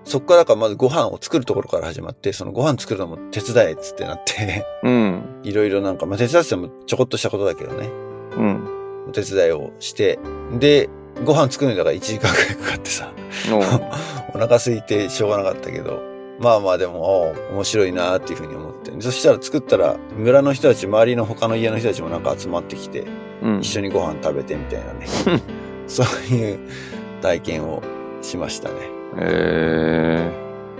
[0.04, 5.22] そっからだからまずご飯を作るところから始まって、そのご飯作るのも手伝えっつってなって、うん。
[5.42, 7.88] いろいろなんか、まあ手伝ってもちょこっとしたことだけどね。
[8.36, 8.71] うん。
[9.08, 10.18] お手伝いをして、
[10.58, 10.88] で、
[11.24, 13.12] ご飯作るのだから1時間くらいかかってさ、
[14.34, 16.02] お腹空いてしょうがなかったけど、
[16.40, 18.90] まあまあでも、お面白いなっていうふうに思って。
[19.00, 23.04] そしたら作ったら、村の人たち、周りの他の家の人たちもなんか集まってきて、
[23.42, 23.60] うん。
[23.60, 25.06] 一緒にご飯食べてみたいなね。
[25.86, 26.58] そういう
[27.20, 27.82] 体験を
[28.22, 28.74] しましたね。
[29.18, 30.30] え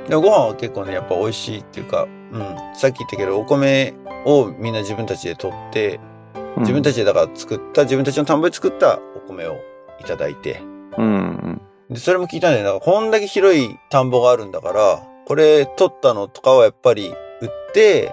[0.08, 2.56] でもご飯は結構ね、やっぱ美味しいっていうか、うん。
[2.74, 3.94] さっき言ったけど、お米
[4.24, 6.11] をみんな自分たちで取って、ー。
[6.58, 9.58] 自分たちでだから作った、自分たちの田んぼで作ったお米を
[10.00, 10.60] いただいて、
[10.98, 11.60] うんうん。
[11.90, 12.64] で、それも聞いたんだよ。
[12.64, 18.12] なんかこんだけ広い田んぼがあるんだから、これ取ったのとかはやっぱり売って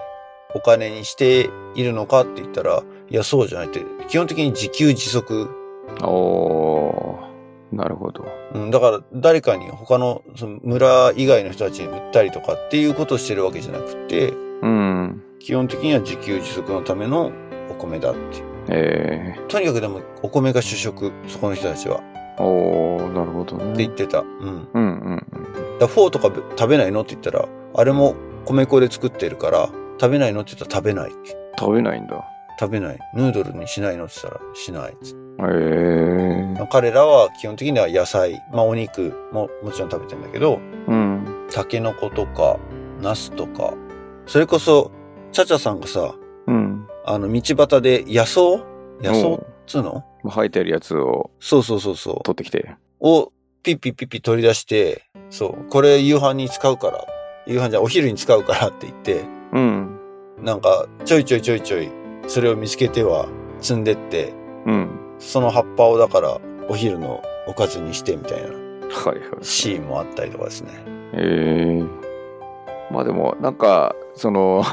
[0.54, 5.48] お金にしているのかって言ったら、いや、そうじゃないって、基本的に自給自足。
[6.02, 7.30] おー。
[7.72, 8.24] なるほど。
[8.54, 14.32] うん、だから誰かに他のその村以外の人たちに売ったりとかっていうことをしてるわけじゃなくて、
[14.62, 15.22] うん。
[15.38, 17.49] 基本的には自給自足のためのお
[17.80, 18.42] 米だって。
[18.68, 21.96] えとにかくでもお米が主食、そこの人たちは。
[21.96, 21.98] っ
[22.36, 23.74] てー、おー、なるほどね。
[23.76, 24.20] 言ってた。
[24.20, 24.68] うん。
[24.72, 25.26] うんうん
[25.80, 28.14] だからフォーとか食べないのって言ったら、あれも
[28.44, 29.70] 米粉で作ってるから、
[30.00, 31.36] 食べないのって言ったら食べないって。
[31.58, 32.24] 食べないんだ。
[32.58, 32.98] 食べない。
[33.14, 41.46] ヌードルにしないのって言ったら、しないっつってえー、彼らは基本的には野菜、まあお肉ももちろん食べてんだけど、うん。
[41.50, 42.58] タケノコとか、
[43.00, 43.72] ナスとか、
[44.26, 44.90] それこそ、
[45.32, 46.19] チャチャさんがさ、うん。
[47.04, 48.58] あの、道端で野草？
[49.00, 50.04] 野草っおつうの？
[50.24, 52.22] 生えてるやつをそうそうそうそう。
[52.22, 52.76] 取ってきて。
[53.00, 53.32] を、
[53.62, 57.04] ピッピッピッピ取り出して、そう、これ夕飯に使うから、
[57.46, 59.98] 夕飯じゃお昼に使うからって言って、うん。
[60.38, 61.90] なんか、ちょいちょいちょいちょい、
[62.26, 63.28] それを見つけては
[63.60, 64.34] 積んでって、
[64.66, 65.16] うん。
[65.18, 66.38] その葉っぱをだから、
[66.68, 68.54] お昼のおかずにしてみたいなは
[69.14, 69.44] いはい。
[69.44, 70.70] シーンもあったりとかですね。
[71.12, 71.88] えー、
[72.92, 74.64] まあでもなんかその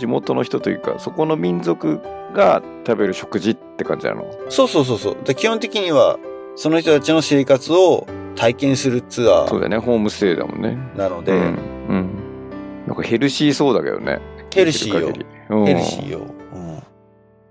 [0.00, 2.00] 地元の人というかそこの民族
[2.32, 4.24] が食べる食事って感じなの？
[4.48, 5.16] そうそうそうそう。
[5.24, 6.18] で基本的には、
[6.56, 9.48] その人たちの生活を体験するツアー。
[9.48, 9.78] そうだよね。
[9.78, 10.78] ホームステイだもんね。
[10.96, 14.20] なので、うん、うん、なんかヘルシーそうだけどね。
[14.52, 15.12] ヘルシーよ。
[15.50, 15.66] うん。
[15.66, 16.26] ヘルシーよ。
[16.54, 16.82] うん。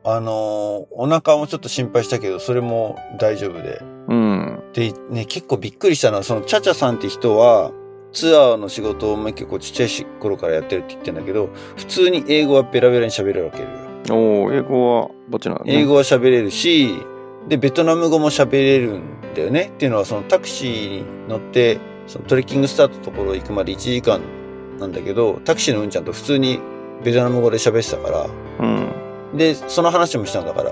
[0.06, 3.82] あのーお腹もちょっと心配したけど、それも大丈夫で。
[4.08, 4.64] うん。
[4.74, 7.72] で、ね、結構びっくりしたのは、そのチャチャさんって人は、
[8.12, 13.68] ツアーの仕事をまあ結構ちっちゃいし頃からやってるって言ってんだけど、普通に英語はベラベラに喋れるわけよ。
[14.12, 16.94] おお英語はバッチリなんだね英語は喋れるし、
[17.48, 19.04] で、ベトナム語も喋れるん
[19.36, 19.72] だよね。
[19.74, 24.22] っていうのは、そのタクシーに乗って、そのトレッキングスタートのところ行くまで1時間
[24.80, 26.60] なんだけど、タクシーのうんちゃんと普通に
[27.04, 28.30] ベトナム語で喋ってたから、
[28.66, 28.90] うん
[29.38, 30.72] で、その話もしたんだから、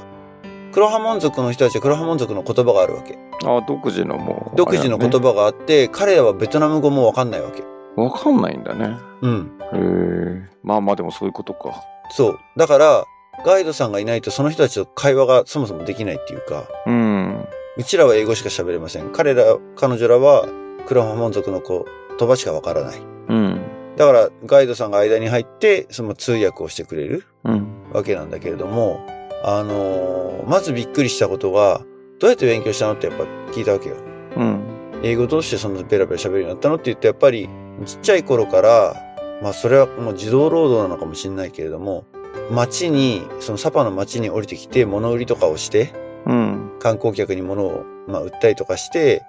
[0.78, 3.18] 黒ハモン族の人たちは黒ハモン族の言葉があるわけ。
[3.44, 7.64] あ独自のもう独自の言葉葉があって、彼らはベトナム語もわかんないわけ。
[8.00, 9.52] わかんないんだねうん。
[9.74, 12.40] へえまあまあでもそういうことかそう。
[12.58, 13.06] だから、
[13.44, 19.12] ガイドさんがいないとその人たちと会話がそもそもできないっていうか、うんうちらは英語しか喋れません。
[19.12, 20.48] 彼ら、彼女らは
[20.86, 23.00] 黒ハモン族の言葉しかわからない。
[23.30, 23.62] うん
[23.96, 31.82] だから、ガイドさんが間に入って、その通訳をしてくれるうんわけなんだけれども、あのーまずびっくりしたことが、
[32.20, 33.96] どうやって勉強したのってやっぱ聞いたわけよ。
[34.38, 34.62] うん
[35.04, 37.50] 英語どうしてそんなベラベラ喋るようになったのって言って、やっぱり
[37.86, 38.96] ちっちゃい頃から、
[39.44, 42.06] まあそれはもう自動労働なのかもしれないけれども、
[42.50, 45.94] 街に、そのサパの街に降りてきて物売りとかをして、
[46.26, 49.24] うん観光客に物を、まあ、売ったりとかして、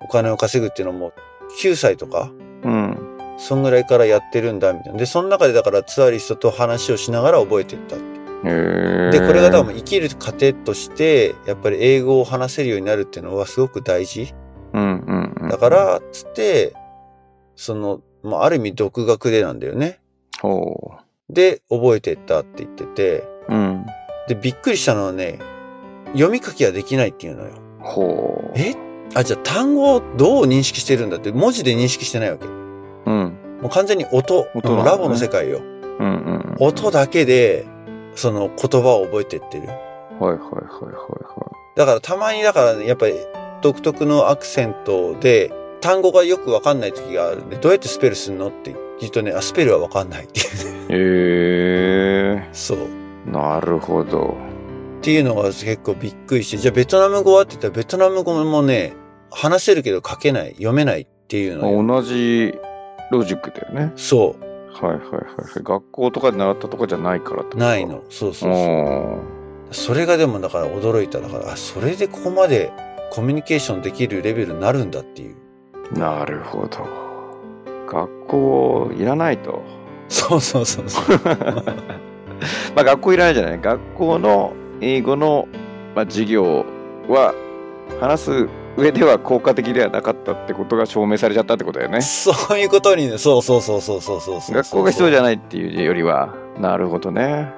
[0.00, 1.12] お金を稼ぐっていうのも
[1.62, 2.30] 9歳とか、
[2.62, 2.98] うん
[3.38, 4.98] そんぐらいからやってるんだ、みたいな。
[4.98, 7.96] で、その中でだからツアリストと話をしながら覚えていった。
[7.96, 14.34] へえで、これが多分生きる糧として、やっぱり英語を話せるようになるっていうのはすごく大事。
[14.72, 15.48] うんうんうん。
[15.48, 16.74] だから、つって、
[17.56, 20.00] その、まあ、ある意味独学でなんだよね。
[20.40, 20.92] ほ
[21.30, 23.86] で、覚えていったって言ってて、ううん。
[24.28, 25.38] で、びっくりしたのはね、
[26.12, 27.50] 読み書きはできないっていうのよ。
[27.80, 28.58] ほう。
[28.58, 28.74] え？
[29.14, 32.46] あ、じゃあ単語をどう認識してるんだって、文字で認識してないわけ。
[32.46, 32.52] も
[33.06, 33.38] うん。
[33.64, 34.84] う完全に音、音ね。
[34.84, 35.60] ラボの世界よ。
[35.98, 36.56] うんうん。
[36.60, 37.66] 音だけで、
[38.18, 39.68] その言葉を覚えてってる。
[39.68, 39.76] はい
[40.20, 43.14] はいはいはいはだからたまにだからね、やっぱり
[43.62, 50.96] 独特のアクセントで、単語がよくわかんない時があるんで、どうやってスペルするのって聞くとね、あ、スペルはわかんないっていうね。
[52.40, 52.78] いへえそう。
[53.30, 54.36] なるほど
[54.98, 58.94] っていうのが結構びっくりして、じゃあベトナム語はって言ったらベトナム語もね、
[59.30, 61.86] 話せるけど書けない、読めないっていうのよ。
[61.86, 62.58] 同じ
[63.12, 64.47] ロジックだよねそう。
[64.80, 68.02] はいはいはいはい学校とかで習ったとかじゃないからってことないの。
[68.08, 68.62] そうそうそう。
[69.70, 71.20] おそれがでもだから驚いた。
[71.20, 72.72] だから、あ、それでここまで
[73.10, 75.36] コミュニケーションできるレベルになるんだっていう。
[75.92, 76.86] ーなるほど
[77.86, 79.62] 学校いらないと
[80.08, 81.20] そうそうそうそう。
[82.74, 85.48] まあ学校いらないじゃない学校の英語の、
[85.94, 86.64] まあ、授業
[87.08, 87.34] は
[88.00, 88.48] 話す
[88.78, 92.00] 上では効果的ではなかったってことが証明されちゃったってことだよね。
[92.00, 94.54] そういうことにね、そうそうそうそうそうそうそう。
[94.54, 97.52] 学校が必要じゃゃないっていうよりはなるほどね。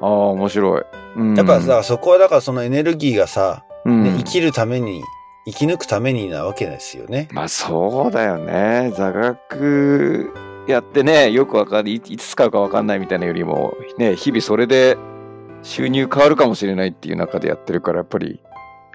[0.00, 0.82] ああ面白い、
[1.16, 4.04] うん、やっぱさ、そこはだからそのエネルギーがさ、うん。
[4.04, 5.02] ね生きるために、
[5.46, 7.28] 生き抜くためになわけですよね。
[7.32, 8.92] まあそうだよね。
[8.96, 10.32] 座学
[10.66, 14.96] やってねよくわかるいいつ使うかわかんないみたいなよりもね日々それで
[15.62, 18.40] 収入変わるかもしれないっていう中でやってるからやっぱり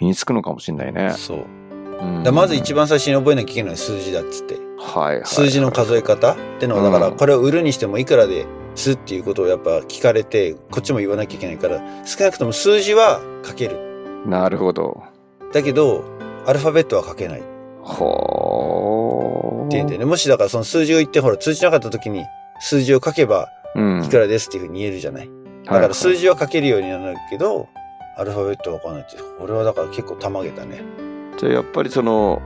[0.01, 1.45] 身につくのかもしれないね、そう。
[2.01, 4.55] うんだまず一番最初に覚えなきゃいけないのは数字だっつって。
[4.79, 13.77] はいはい数字の数え方ってのは、だからうんこれを売るにしてもいくらですっていうことをやっぱ聞かれて、こっちも言わなきゃいけないから、少なくとも数字は書ける。
[14.25, 15.03] なるほど
[15.53, 16.03] だけど、
[16.47, 17.49] アルファベットは書けないって
[17.83, 20.05] ほー言うんだよね。
[20.05, 22.25] もしだからその数字を言って、ほら、通じなかった時に
[22.59, 25.29] 数字を書けばうんいくらですっていうふうに言えるじゃない。
[25.65, 27.67] だから数字は書けるようになるけど、
[28.17, 29.17] アルファベットはわかんないって。
[29.39, 30.81] 俺はだから結構たまげたね。
[31.37, 32.41] じゃあやっぱりその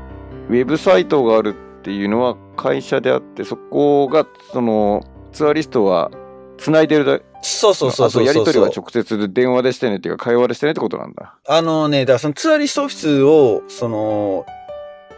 [0.50, 6.12] ウェブサイトがあるっていうのは会社であってそこがそのツアリストは
[6.58, 14.46] 繋いでるだそうそうそうそうやり取りは直接電話でしてねっていうか会話でしてねってことなんだあのね、だからそのツアリストオフィスを、その、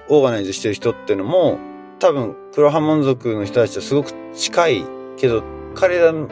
[0.10, 1.58] オーガナイズしてる人っていうのも、
[2.00, 4.84] 多分、クロハモン族の人たちとすごく近い
[5.16, 5.44] けど、
[5.74, 6.28] 彼らの、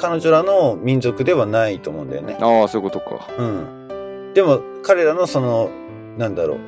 [0.00, 2.38] 彼女らの民族ではないと思うんだよね。
[2.40, 4.32] ああそういうことかうん。
[4.34, 5.70] でも、彼らのその、
[6.16, 6.58] なんだろう、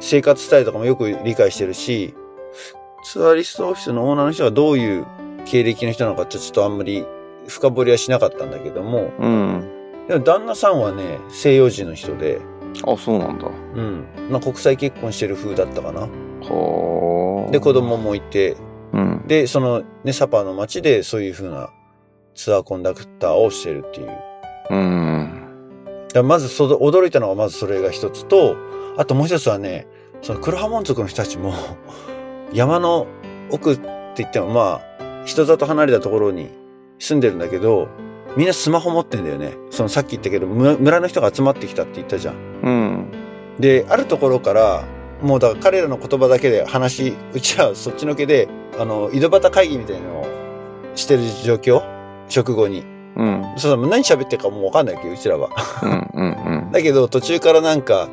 [0.00, 2.14] 生活スタイルとかもよく理解してるし、
[3.04, 5.06] ツアリストオフィスのオーナーの人がどういう
[5.44, 7.06] 経歴の人なのかちょっとあんまり
[7.48, 12.40] 深掘りはしなかったんだけども、うんでも旦那さんはね、西洋人の人で、
[12.86, 14.04] あそうなんだうん。
[14.30, 16.00] まあ、国際結婚してる風だったかな。
[16.00, 18.56] はあで、子供もいて、
[18.92, 21.70] うんで、そのね、サパの街でそういう風な
[22.40, 24.06] ツアーコンダクターをしてるっていう。
[24.06, 24.18] だか
[24.70, 28.56] うんらまずその、驚いたのがまずそれが一つと、
[28.96, 29.86] あともう一つはね、
[30.22, 31.52] そのクロハモン族の人たちも、
[32.54, 33.06] 山の
[33.50, 33.82] 奥って
[34.16, 36.48] 言ってもまあ、人里離れたところに
[36.98, 37.88] 住んでるんだけど、
[38.36, 39.52] みんなスマホ持ってんだよね。
[39.70, 42.34] そのさっき言ったけど、む村の人が集まってきたって言ったじゃん。
[42.62, 43.06] うん
[43.58, 44.84] で、あるところから、
[45.20, 50.26] もうだから彼らの言葉だけで話、うちはそっちのけで、あの、井戸端会議みたいなのを
[50.94, 51.99] してる状況
[52.30, 52.84] 食後に。
[53.16, 55.50] うんそうだ、何喋ってるかもうわかんないわけど、うちらは。
[55.82, 58.08] うんうんうんだけど、途中からなんか、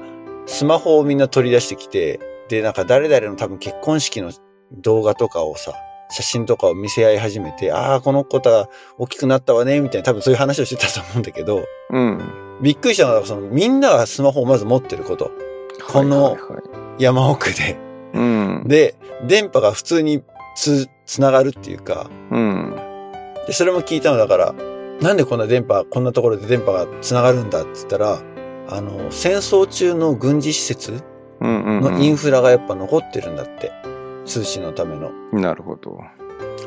[0.47, 4.32] スマホをみんな取り出してきて、で、なんか誰々の多分結婚式の
[4.72, 5.74] 動画とかをさ、
[6.09, 12.22] 写真とかを見せ合い始めて、ああ、この子が大きくなったわね、みたいな、多分そういう話をしてたと思うんだけど、うん
[12.59, 15.32] びっくりしたのが、その、みんながスマホをまず持ってること。
[15.88, 16.38] この
[16.97, 17.78] 山奥で。
[18.13, 18.95] うんで、
[19.28, 20.24] 電波が普通に
[20.55, 22.76] つ、つながるっていうか、うん
[23.48, 24.54] で、それも聞いたのだから、
[25.02, 28.22] なんでこんな電波、こんなところで電波がつながるんだって言ったら、
[28.70, 31.04] あの、戦争中の軍事施設
[31.41, 33.72] のインフラがやっぱ残ってるんだって。
[34.28, 35.12] 通信のための。
[35.32, 35.98] なるほど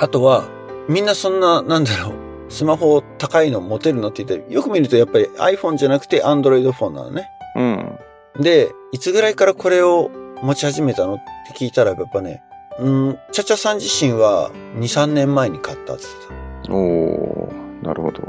[0.01, 0.49] あとは、
[0.89, 2.15] みんなそんな、なんだろう、
[2.49, 7.29] スマホ高いの持てるのって言って、よく見るとやっぱり iPhone じゃなくて Android フォンなのね。
[7.55, 7.99] うん
[8.41, 10.11] で、いつぐらいからこれを
[10.43, 11.25] 持ち始めたのって
[11.55, 12.43] 聞いたらやっぱね、
[12.79, 16.50] うん、チャチャさん自身は2、3年前に買ったって言ってた。
[16.69, 17.53] おお
[17.83, 18.21] なるほど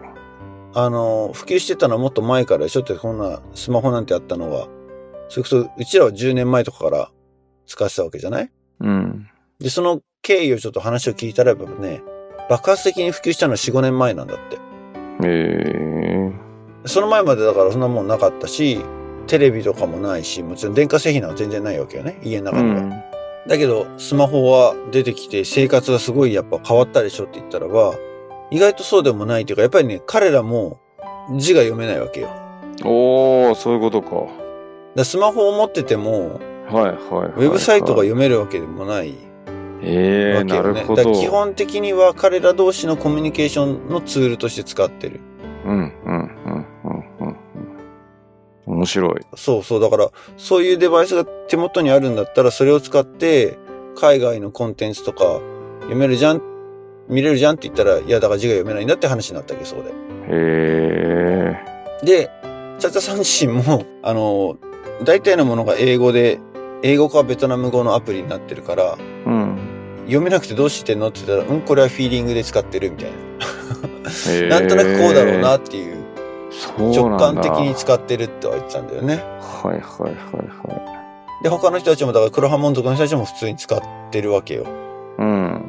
[0.74, 2.80] あの、普及してたのはもっと前からでしょ？
[2.80, 4.70] って、こんなスマホなんてあったのは。
[5.28, 7.12] それこそ、うちらは10年前とかから
[7.66, 8.52] 使ってたわけじゃない？
[8.80, 9.28] うん
[9.60, 12.02] で、その経緯をちょっと話を聞いたらやっぱね、
[12.50, 14.58] 爆発的に普及したのは4、5年前なんだって。
[15.26, 16.32] え
[16.86, 18.80] えその前までだからそんなもんなかったし、
[19.28, 22.82] テレビとかもないし、もちろん電化製品なんか全然ないわけよね、家のう中には。
[22.82, 22.90] ん
[23.48, 27.94] だけど、スマホは出てきて生活がすごいやっぱ変わったでしょって言ったらば、
[28.52, 30.80] 意外とそうでもないっていうか、やっぱりね、彼らも
[31.38, 32.30] 字が読めないわけよ。
[32.84, 34.16] おおそういうことか
[34.96, 39.14] らスマホを持ってても、はいはいはい、ウェブサイトが読めるわけでもない
[39.84, 40.74] ええわけよね。
[40.74, 45.20] なるほど基本的には彼ら同士のコミュニケーションのツールとして使ってる。
[45.66, 47.36] うんうんうんうんうんうん
[48.68, 49.80] 面白いそうそう。
[49.82, 53.58] だから、そういうデバイスが手元にあるんだったら、それを使って、
[53.96, 55.42] 海外のコンテンツとか
[55.82, 56.42] 読めるじゃん、
[57.12, 59.90] 見れるじゃんって言ったら、いや、だから字が読めないんだって話になったわけ、そうで。
[59.90, 59.94] へ
[60.30, 61.58] え
[62.04, 62.32] で、
[62.80, 64.58] チャチャさん自身も、 あの、
[65.04, 66.40] 大体のものが英語で、
[66.84, 69.58] 英語かベトナム語のアプリになってるから、うん
[70.06, 73.12] 読めなくてどうしてんのって言ったら、うん、これはフィーリングで使ってるみたい
[74.50, 74.50] な。
[74.50, 76.04] なんとなくこうだろうなっていう、
[76.78, 79.24] 直感的に使ってるっては言ってたんだよね。
[79.40, 84.64] はいはいはいはで、他の人たちも、だから黒ハモン族の人たちも普通に使ってるわけよ。
[84.64, 84.66] い
[85.20, 85.61] うん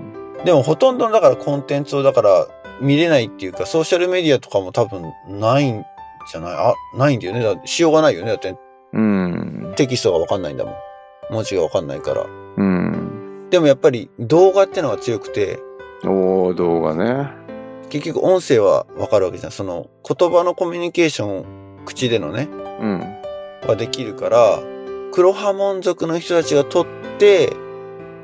[0.45, 2.47] でもほとんどのだからコンテンツをだから
[2.81, 5.85] 見れないっていうか、ソーシャルメディアとかも多分ないん
[6.31, 6.53] じゃない？
[6.55, 7.43] あ、ないんだよね。
[7.43, 8.29] だってしようがないよね。
[8.29, 8.57] だって
[8.93, 10.75] うんテキストがわかんないんだもん。
[11.31, 12.27] 文字がわかんないから。
[12.57, 15.61] うんでもやっぱり動画ってのが強くて、
[16.05, 17.31] おお動画ね
[17.91, 19.53] 結局音声はわかるわけじゃん。
[19.53, 22.49] その言葉のコミュニケーション、口でのね、
[22.81, 23.01] うん
[23.69, 24.61] はできるから、
[25.13, 26.87] 黒ハモン族の人たちが撮っ
[27.19, 27.53] て、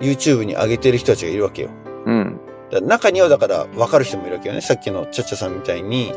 [0.00, 1.70] YouTube に上げてる人たちがいるわけよ。
[2.08, 2.40] うん。
[2.86, 4.62] 中にはだから分かる人もいるわけよね。
[4.62, 6.12] さっきのチャッチャさんみたいに、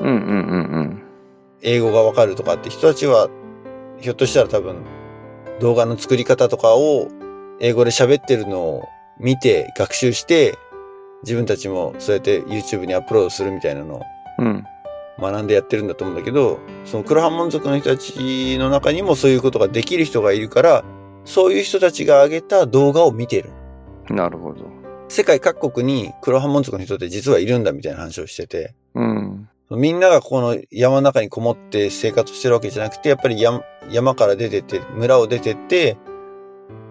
[1.61, 3.29] 英語が分かるとかって人たちは、
[3.99, 4.77] ひょっとしたら多分、
[5.59, 7.07] 動画の作り方とかを
[7.59, 8.87] 英語で喋ってるのを
[9.19, 10.57] 見て学習して、
[11.23, 14.01] 自分たちもそうやって YouTube にアップロードするみたいなのを
[15.19, 20.83] 学んでやってるんだと思うんだけど、その黒ハモン族の人たちの中にもそういうことができる人がいるから、
[21.23, 23.51] そういう人たちが上げた動画を見てる。
[24.09, 24.80] なるほど
[25.11, 29.49] 世界各国に黒ハモン族の人って実はいるんだみたいな話をしてて、うん。
[29.69, 35.97] みんながこの山の中にこもって生活してるわけじゃなくて、やっぱり山山から出てって、村を出てって、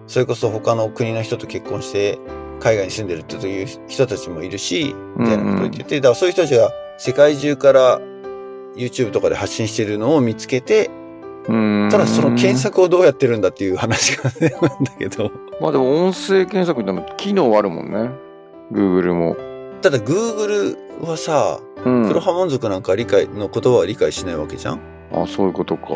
[0.05, 2.19] それこそ他の国の人と結婚して、
[2.59, 7.99] 海外に住んでるっていう人たちもいるし、みたいなことを言ってて、だからそういう人たちが世界中から
[8.75, 10.91] YouTube とかで発信してるのを見つけて、
[11.45, 12.55] ただその検。
[12.57, 18.11] 索をどうやってるんだっていう話がね、なんだけど、まあでも音声検索でも機能あるもんね。
[18.71, 19.35] Google も。
[19.81, 22.07] ただ Google はさ、うん。
[22.07, 24.79] 黒ハモン族なんか理解の言葉は理解しないわけじゃん？
[25.11, 25.87] あ、そういうことか。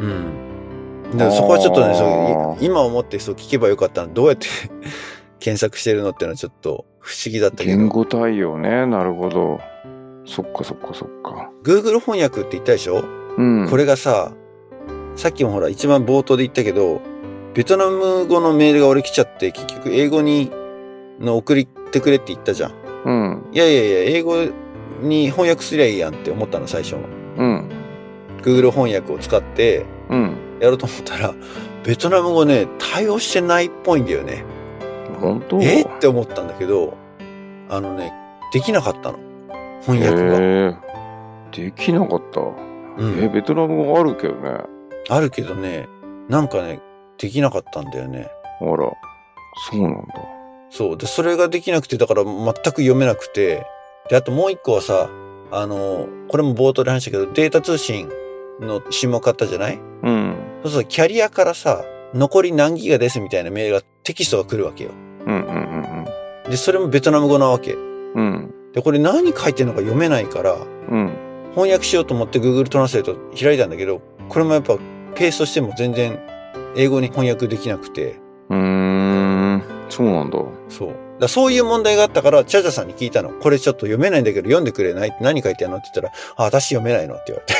[0.00, 1.16] うん。
[1.16, 4.46] でそこはちょっとね、そ今思ってそう聞けばよかったのどうやって
[5.40, 7.76] 検索してるのっていうのはちょっと不思議だったけど。
[7.76, 8.86] 言語対応ね。
[8.86, 9.60] なるほど。
[10.24, 11.50] そっかそっかそっか。
[11.64, 13.02] Google 翻訳って言ったでしょ、
[13.36, 13.66] うん。
[13.68, 14.32] これがさ、
[15.14, 17.00] さっきもほら一番冒頭で言ったけど、
[17.54, 20.50] ベトナム語のメールが俺来ちゃって、結局英語に
[21.20, 22.72] の送ってくれって言ったじゃん。
[23.04, 23.44] うん。
[23.52, 24.36] いやいやいや、英語
[25.00, 26.96] に翻訳すりゃいいやんって思ったの、最初。
[27.36, 27.68] うん。
[28.42, 30.36] Google 翻訳を使ってうん。
[30.60, 31.34] やろうと思ったら、
[31.84, 34.44] ベトナム語ね、対応してないっぽいんだよね。
[35.20, 35.60] 本当？
[35.60, 35.82] え？
[35.82, 36.96] って思ったんだけど、
[37.68, 38.12] あのね、
[38.52, 39.18] できなかったの。
[39.82, 40.80] 翻訳が。
[41.52, 42.40] できなかった。
[42.40, 42.44] う
[43.04, 44.71] んえ、ベトナム語あるけどね。
[45.14, 45.88] あるけどね、
[46.28, 46.80] なんかね、
[47.18, 48.28] できなかったんだよね。
[48.60, 48.90] あら。
[49.70, 49.98] そうなんだ。
[50.70, 50.96] そう。
[50.96, 53.66] で、それができなくて、だから全く読めなくて。
[54.08, 55.10] で、あともう一個はさ、
[55.50, 58.08] あの、これも冒頭で話したけど、データ通信
[58.60, 59.78] の SIM を買ったじゃない？
[60.02, 60.36] うん。
[60.62, 61.84] そうするとキャリアからさ、
[62.14, 64.90] 残り何ギガですみたいなメールが、テキストが来るわけよ。
[65.26, 65.48] うんうんう
[66.00, 66.06] ん
[66.50, 67.74] で、それもベトナム語なわけ。
[67.74, 67.80] うん。
[68.14, 68.54] うん。
[68.72, 71.12] で、これ何書いてるのか読めないから、うん。
[71.54, 74.76] 翻訳しようと思って Google トランスレート開いたんだけど、これもやっぱ
[75.14, 76.18] ペーストしても全然
[76.76, 78.56] 英語に翻訳できなくて、うー
[79.56, 79.62] ん。
[79.88, 80.38] そうなんだ。
[80.68, 80.94] そう。
[81.20, 83.30] だそういう問題があったから、チャチャさんに聞いたの。
[83.30, 85.08] これちょっと読めないんだけど読んでくれない？
[85.08, 85.78] って何書いてあるの？
[85.78, 87.54] って言ったら、あ、私読めないのって言われて。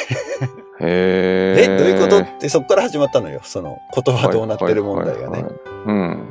[0.84, 1.64] へえ。
[1.72, 2.18] え、どういうこと？
[2.18, 3.40] ってそっから始まったのよ。
[3.44, 5.26] その言葉どうなってる問題がね。
[5.26, 5.55] はいはいはいはい
[5.86, 6.28] うん。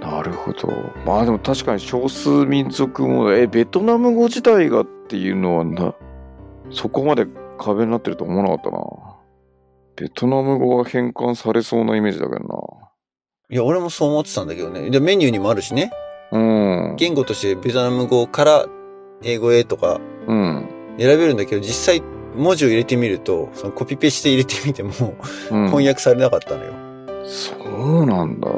[0.00, 0.68] なるほど。
[1.04, 5.94] まあでも確かに少数民族も、え、ベトナム語自体がっていうのはな、
[6.70, 7.26] そこまで
[7.58, 8.78] 壁になってると思わなかったな。
[10.00, 12.78] ベトナム語が変換されそうなイメージだけど
[13.50, 14.90] いや、俺もそう思ってたんだけどね。
[14.90, 15.92] で、メニューにもあるしね。
[16.30, 16.38] な。
[16.38, 16.96] うん。
[16.96, 18.66] 言語としてベトナム語から
[19.22, 20.68] 英語へとかうん。
[20.98, 22.02] 選べるんだけど、実際
[22.36, 24.90] 文字を入れてみると、そのコピペして入れてみても、
[25.50, 26.72] うん、翻訳されなかったのよ。
[27.26, 28.48] そうなんだ。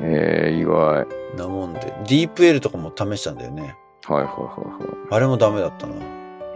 [0.00, 0.74] えー、意外。
[0.74, 1.06] はい
[1.36, 1.80] なもんで。
[2.06, 3.76] DeepL とかも試したんだよね。
[4.04, 5.94] はいはいはあれもダメだったな。
[5.96, 5.98] い。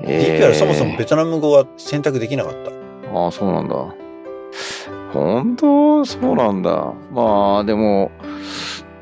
[0.03, 2.71] え DeepL そもそもベトナム語は選択できなかった。
[3.15, 3.75] ああ、そうなんだ。
[5.13, 6.05] 本当？
[6.05, 6.93] そうなんだ。
[7.13, 8.11] まあ、でも、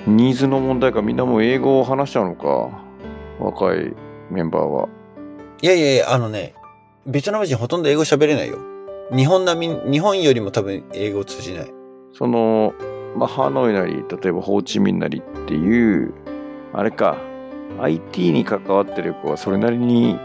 [0.07, 2.71] ニーズの問題か、みんなもう英語を話しちゃうのか。
[3.39, 3.95] 若い
[4.31, 4.89] メンバーは。
[5.63, 6.55] いやいやいや、あのね、
[7.07, 8.59] ベトナム人ほとんど英語喋れないよ。
[9.15, 11.73] 日本並み、日本よりも多分英語通じない。
[12.13, 12.73] その、
[13.17, 16.15] まあ、ハノイなり、例えばホーチミンなりっていう、
[16.73, 17.17] あれか、
[17.81, 20.19] IT に関わってる子はそれなりに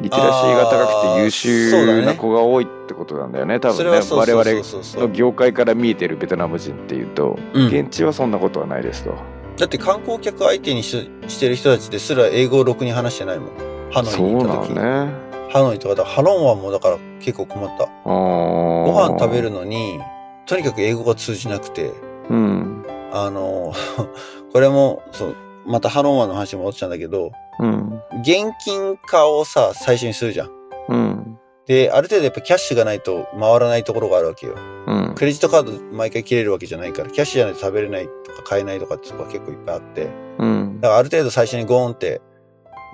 [0.00, 4.06] リテラシーが高くて優秀な子が多いってことなんだよね、多それ分ね。
[4.10, 9.14] 我はそうそうそう々そうそうの業界から見えてるベトナム人っていうと、うん現地はそんなことはないですと。
[9.56, 13.48] だって観光客相手にししてる人たちですら英語をろくに話してないもん。
[13.90, 14.74] ハノイそうなに行った時。
[14.74, 15.12] のね。
[15.50, 17.88] ハノイとかだ、ハロン湾もだから結構困った。
[18.04, 19.98] ごご飯食べるのに、
[20.44, 21.92] とにかく英語が通じなくて、
[22.28, 22.84] うん。
[23.12, 23.72] あの、
[24.52, 25.36] これも、そう、
[25.66, 28.00] またハロン湾の話に戻っちゃうんだけど、うん。
[28.20, 30.50] 現金化をさ、最初にするじゃん。
[30.88, 31.38] うん。
[31.66, 34.54] で、ある程度やっぱキャッシュがないと回らないところがあるわけよ。
[34.86, 35.14] うん。
[35.16, 40.08] クレジットカード毎回切れるわけじゃないから、キャッシュじゃないと食べれないとか買えないとかってとこが結構いっぱいあって。
[40.38, 40.80] うん。
[40.80, 42.20] だからある程度最初にゴーンって、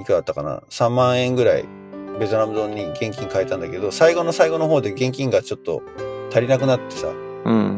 [0.01, 1.65] いくらだったかな ?3 万円ぐらい
[2.19, 5.83] ベトナムドンに現金変えたんだけど、最後の最後の方で現金がちょっと
[6.31, 7.72] 足りなくなってさ、うん。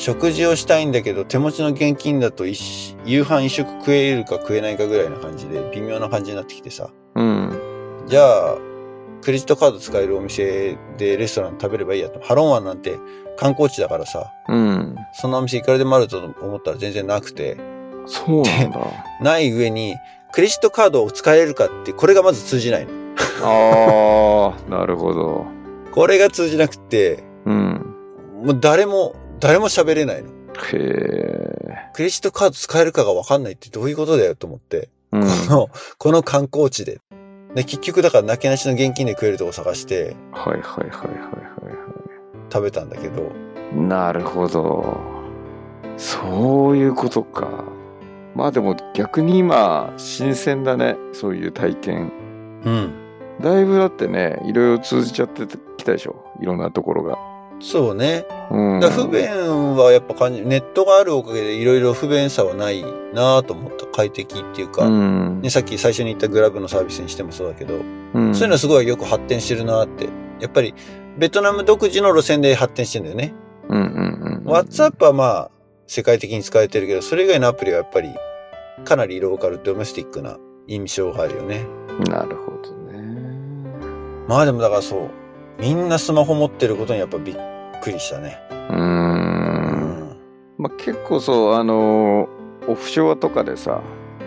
[0.00, 6.88] 食事をしたいんだけど、手持ちの現金だと一夕飯一食食えるか食えないかぐらいな感じで、微妙な感じになってきてさ。
[7.16, 7.52] うん。
[8.06, 8.56] じゃあ、
[9.20, 12.18] クレジットカード使えるお店でレストラン食べればいいやと。
[12.20, 12.98] ハロン湾なんて
[13.36, 14.96] 観光地だからさ、うん。
[15.20, 17.58] そんなお店いくらでもあると思ったら全然なくて、
[18.06, 18.80] そうなんだ。
[19.20, 19.96] ない上に、
[20.32, 22.92] クレジットカードを使えるかって、これがまず通じないの。
[23.42, 25.44] ああ、なるほど。
[25.92, 27.94] これが通じなくて、うん。
[28.44, 30.28] もう誰も、誰も喋れないの。
[30.28, 30.32] へ
[30.74, 31.90] え。
[31.94, 35.22] クレジットカード使えるかがわかんないってどういうことだよと思って、うん。
[35.22, 37.00] この、この観光地で。
[37.54, 41.80] で、結局だからなけなしの現金で食えるとこ探してはいはいはいはいはい
[42.52, 43.76] 食べたんだけど、はい。
[43.76, 44.98] なるほど。
[45.96, 47.64] そういうことか。
[48.34, 50.96] まあでも逆に今、新鮮だね。
[51.12, 52.12] そういう体験。
[52.64, 52.92] うん。
[53.40, 56.24] だいぶだってね、いろいろ通じちゃってきたでしょ。
[56.40, 57.29] いろんなところが。
[57.60, 58.26] そうね。
[58.50, 58.80] うん。
[58.80, 63.86] 不便はやっぱ感じ、ネットがあるおかげでいろいろ不便さはないなと思った。
[63.86, 65.40] 快適っていうか、うん。
[65.42, 67.74] ね、さっき最初に言ったグラブのサービスにしてもそうだけど、
[68.14, 70.08] うんそういうのはすごいよく発展してるなって。
[70.40, 70.74] やっぱり、
[71.18, 73.34] ベトナム独自の路線で発展してんだよね。
[73.68, 74.50] うんうんうん。
[74.50, 75.50] WhatsApp はまあ、
[75.86, 78.08] 世界的に使われてるけど、それ以外のアプリはやっぱり、
[78.84, 81.66] かなりローカル、ドメスティックな印象があるよね。
[82.08, 83.02] なるほどね。
[84.26, 85.10] まあでもだからそう、
[85.60, 87.36] みんなスマホ持ってることにやっぱびっ
[87.82, 88.38] くりしたね。
[88.70, 90.16] うん。
[90.56, 92.30] まあ、結構そう、あの、
[92.66, 93.80] オフショアとかでさ、や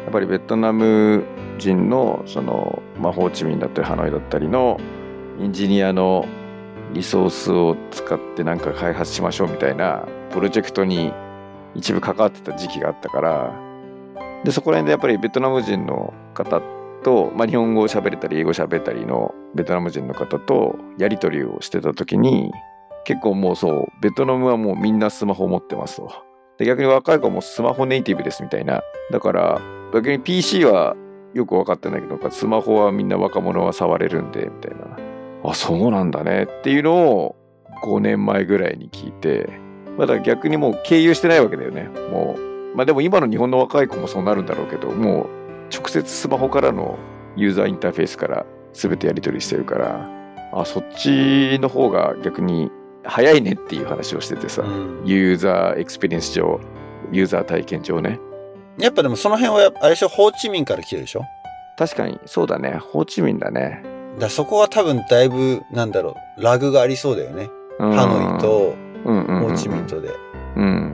[0.10, 1.24] っぱりベトナム
[1.58, 4.80] 人の、その、まあ、ホーチミンだったりハノイだったりの
[5.40, 6.26] エンジニアの
[6.94, 11.12] リソースを使ってなんか開発しましょうみたいなプロジェクトに
[11.74, 13.54] 一部関わってた時期があったから、
[14.44, 16.62] で、そこら辺でやっぱりベトナム人の方
[17.04, 22.52] と、まあ、日本語を喋れたり英語喋れたりのベトナム人の方とやり取りをしてた時に、
[23.06, 26.12] 結構もうそう、ベトナムはもうみんなスマホ持ってますと。
[26.58, 28.82] で、逆に若い子もスマホネイティブですみたいな。
[29.12, 29.62] だから、
[29.94, 30.96] 逆に PC は
[31.34, 34.98] よく分かってないけど、スマホはみんな若者は触れるんで、みたいな。
[35.44, 37.36] あ、そうなんだねっていうのを
[37.84, 39.50] 5年前ぐらいに聞いて、
[39.98, 41.90] まだ逆にもう経由してないわけだよね。
[42.12, 45.28] もう、まあでも今の日本の若い子もそうなるんだろうけど、もう
[45.74, 46.98] 直接スマホからの
[47.36, 50.10] ユーザーインターフェースから全てやり取りしてるから、
[50.52, 52.70] あ、そっちの方が逆に
[53.04, 56.60] 早いねっていう話をしててさ、うん user experience 上、
[57.12, 58.20] ユーザー体験上ね。
[58.80, 61.22] やっぱでもその辺はあれでしょ、ホーチミンから来てるでしょ？
[61.78, 62.78] 確かに、そうだね。
[62.80, 63.84] ホーチミンだね。
[64.20, 67.50] だそこは多分だいぶ、なんだろう、ラグがありそうだよね。
[67.80, 70.12] うんハノイとホーチミンとで。
[70.56, 70.94] うん。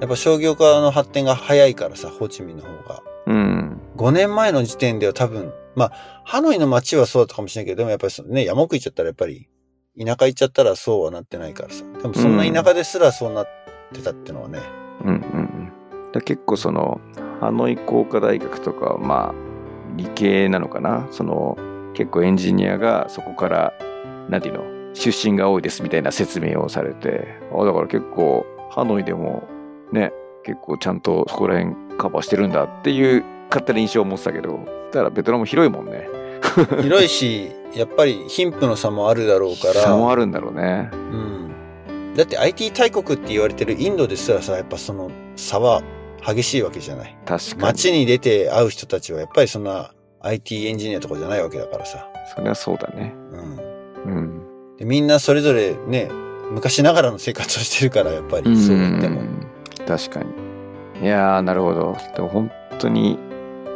[0.00, 3.02] やっぱ商業化の発展が早いからさ、ホーチミンの方が。
[3.26, 3.80] うん。
[3.96, 5.92] 5年前の時点では多分、まあ、
[6.24, 9.48] ハノイの街はそうだったかもしれないけど、でもやっぱりね、山奥行っちゃったらやっぱり、
[9.98, 11.84] 田舎行っちゃったらそうはなってないからさ。
[12.02, 13.48] でもそんな田舎ですらそうなっ
[13.92, 14.60] てたってのはね。
[15.02, 15.72] うんうんうん。
[16.12, 17.00] だ結構その、
[17.40, 19.34] ハノイ工科大学とかまあ、
[19.96, 21.06] 理系なのかな。
[21.12, 21.56] その、
[21.94, 23.72] 結構エンジニアがそこから、
[24.28, 29.44] なんていうの、出身が多いですみたいな説明をされて、あだから結構、ハノイでも、
[29.92, 30.12] ね、
[30.44, 34.60] 結構ちゃんとそこら辺カバーしてるんだっていう勝手な印象を持ってたけど、
[34.92, 36.08] ただベトナム広いもんね。
[36.82, 39.74] 広いし、やっぱり貧富の差もあるだろうから。
[39.74, 40.90] 差もあるんだろうね。
[40.92, 42.14] うん。
[42.14, 45.82] だって IT 大国って言われてるインドですらさ、やっぱその差は
[46.26, 47.16] 激しいわけじゃない。
[47.24, 47.62] 確かに。
[47.62, 52.08] 街に出て会う人たちはやっぱりそんな IT エンジニアとかじゃないわけだからさ。
[52.34, 53.14] それはそうだね。
[54.06, 54.12] うん。
[54.16, 54.76] うん。
[54.76, 56.10] でみんなそれぞれね、
[56.50, 59.22] 昔ながらの生活をしてるから、やっぱりそう言っても。
[59.22, 59.46] ん
[59.86, 61.04] 確かに。
[61.04, 61.96] いやー、なるほど。
[62.16, 63.18] でも本当に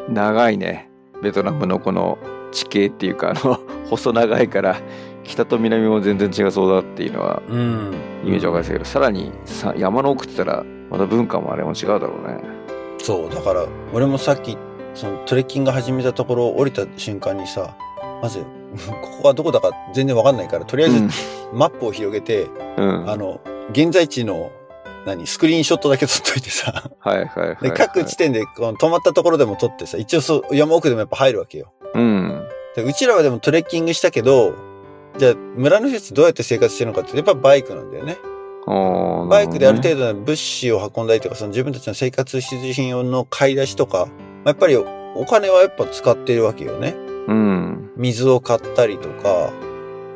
[0.09, 0.91] 長いね。
[1.23, 2.19] ベトナムのこの
[2.51, 4.77] 地形っていうか、あの、 細長いから、
[5.25, 7.95] 北と南も全然違うそうだっていうのはうん。
[8.25, 12.39] イメージわかりますけど、さらにさ山の奥って言ったら、また文化もあれも違うだろうね。
[12.99, 14.57] そう、だから、俺もさっき、
[14.95, 17.75] そのトレッキング始めたところ降りた瞬間にさ、
[18.21, 18.41] まず、
[19.03, 21.03] ここはどこだか全然わかんないから、とりあえず
[21.53, 23.11] マップを広げて、うん。
[23.11, 23.41] あの、
[23.73, 24.51] 現在地の、
[25.05, 27.57] 何、スクリーンショットだけ撮っといてさ、はいはいはい、はい。
[27.63, 31.73] で各地点でこの止まったところでも撮ってさ、一応そう、山奥でもやっぱ入るわけよ。
[31.95, 32.49] うん。
[32.77, 34.55] でうちらはでもトレッキングしたけど、
[35.19, 38.19] じゃあ村の人たちどうやって生活してるのかって、やっぱバイクなんだよね。
[38.67, 39.89] おーバイクである度。
[39.89, 44.13] 程度の物資を運んだりとか、その自分たちの生活必需品用の買い出しとか、ま
[44.45, 46.95] あやっぱりお金はやっぱ使ってるわけよね。
[47.29, 47.91] うん。
[47.97, 49.53] 水を買ったりとか、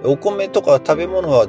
[0.04, 1.48] お米とか食べ物は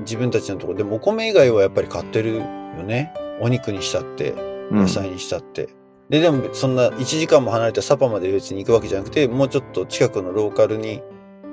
[0.00, 2.42] 自分たちのところでもお米以外はやっぱり買ってる
[2.76, 3.12] よね。
[3.40, 5.68] お肉にしたって、うん野菜にしたって。
[6.10, 11.02] で、でもそんな1時間も離れたサパまで別に行くわけじゃなくて、もうちょっと近くのローカルに、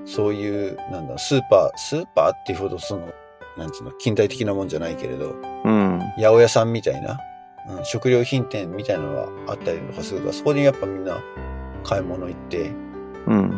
[0.05, 3.13] そういう、なんだ、スーパー、スーパーっていうほどその、
[3.57, 5.99] なんつうの、近代的なもんじゃないけれど、うん。
[6.17, 7.19] 八百屋さんみたいな、
[7.69, 11.21] うん、食料品店みたいなのがあったりとかするから、そこでやっぱみんな
[11.83, 12.71] 買い物行って
[13.27, 13.49] うん。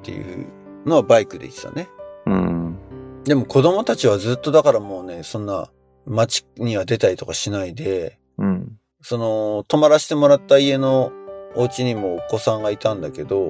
[0.00, 0.46] っていう
[0.86, 1.88] のはバイクで行ってたね。
[2.26, 2.78] うん。
[3.24, 5.70] でも子供たちはずっとだからもうね、そんな
[6.08, 8.78] 街には出たりとかしないで、うん。
[9.02, 11.12] その、泊まらせてもらった家の
[11.54, 13.48] お家にもお子さんがいたんだけど、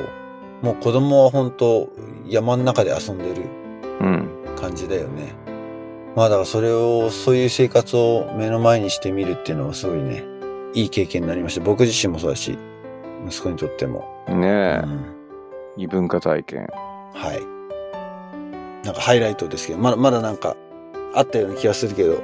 [0.62, 1.88] もう子供は本当
[2.26, 3.42] 山の中で遊んでる
[4.00, 4.28] うん。
[4.56, 5.34] 感じだよね。
[6.16, 10.24] まあだからそれを、そういう生活を目の前にしてみるっていうのはすごいね、
[10.74, 11.60] いい経験になりました。
[11.60, 12.58] 僕自身もそうだし、
[13.26, 14.04] 息子にとっても。
[14.28, 15.14] ねうえ、ん
[15.76, 16.66] 異文化体験。
[17.14, 18.84] はい。
[18.84, 20.56] なんかハイライトですけど、まだまだなんか
[21.14, 22.20] あったような気がするけど、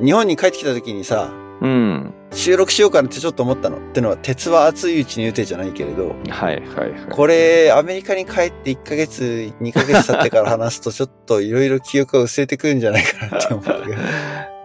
[0.00, 2.14] 日本に帰ってきた時にさ、うん。
[2.32, 3.76] 収録しようかなってちょっと思ったの。
[3.76, 7.08] ってのは、鉄は熱いうちに打てじゃないけれど、はいはいはい。
[7.10, 13.96] これ、アメリカに帰って1ヶ月、2ヶ月経ってから話すと、ちょっといろいろ記憶が薄れてくるんじゃないかなって思ったけど。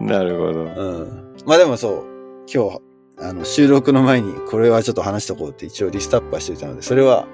[0.00, 0.60] なるほど。
[0.62, 1.34] うん。
[1.46, 2.04] まあでもそう、
[2.52, 2.80] 今日、
[3.20, 7.26] あの、収録の前に、これはちょっと話しとこうって一応リストアップはしておいたので、それは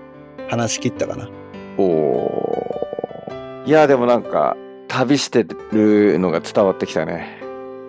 [0.49, 1.31] 話し切ったかな。
[1.79, 4.57] おーいや、でもなんか、
[4.89, 7.44] 旅してるのが伝わってきたね。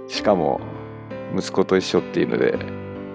[0.08, 0.60] しかも、
[1.36, 2.58] 息子と一緒っていうので、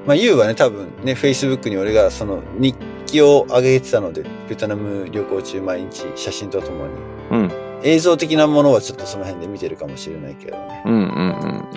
[0.06, 2.76] まあ、ユウはね、多分ね、Facebook に俺がその日
[3.06, 6.92] 記を上げてたので、ベトナム旅行中毎日写真とともに、
[7.30, 10.82] うん、映像的なものはちょっとその辺で見てるかもしれないけどね。
[10.86, 11.70] うんうん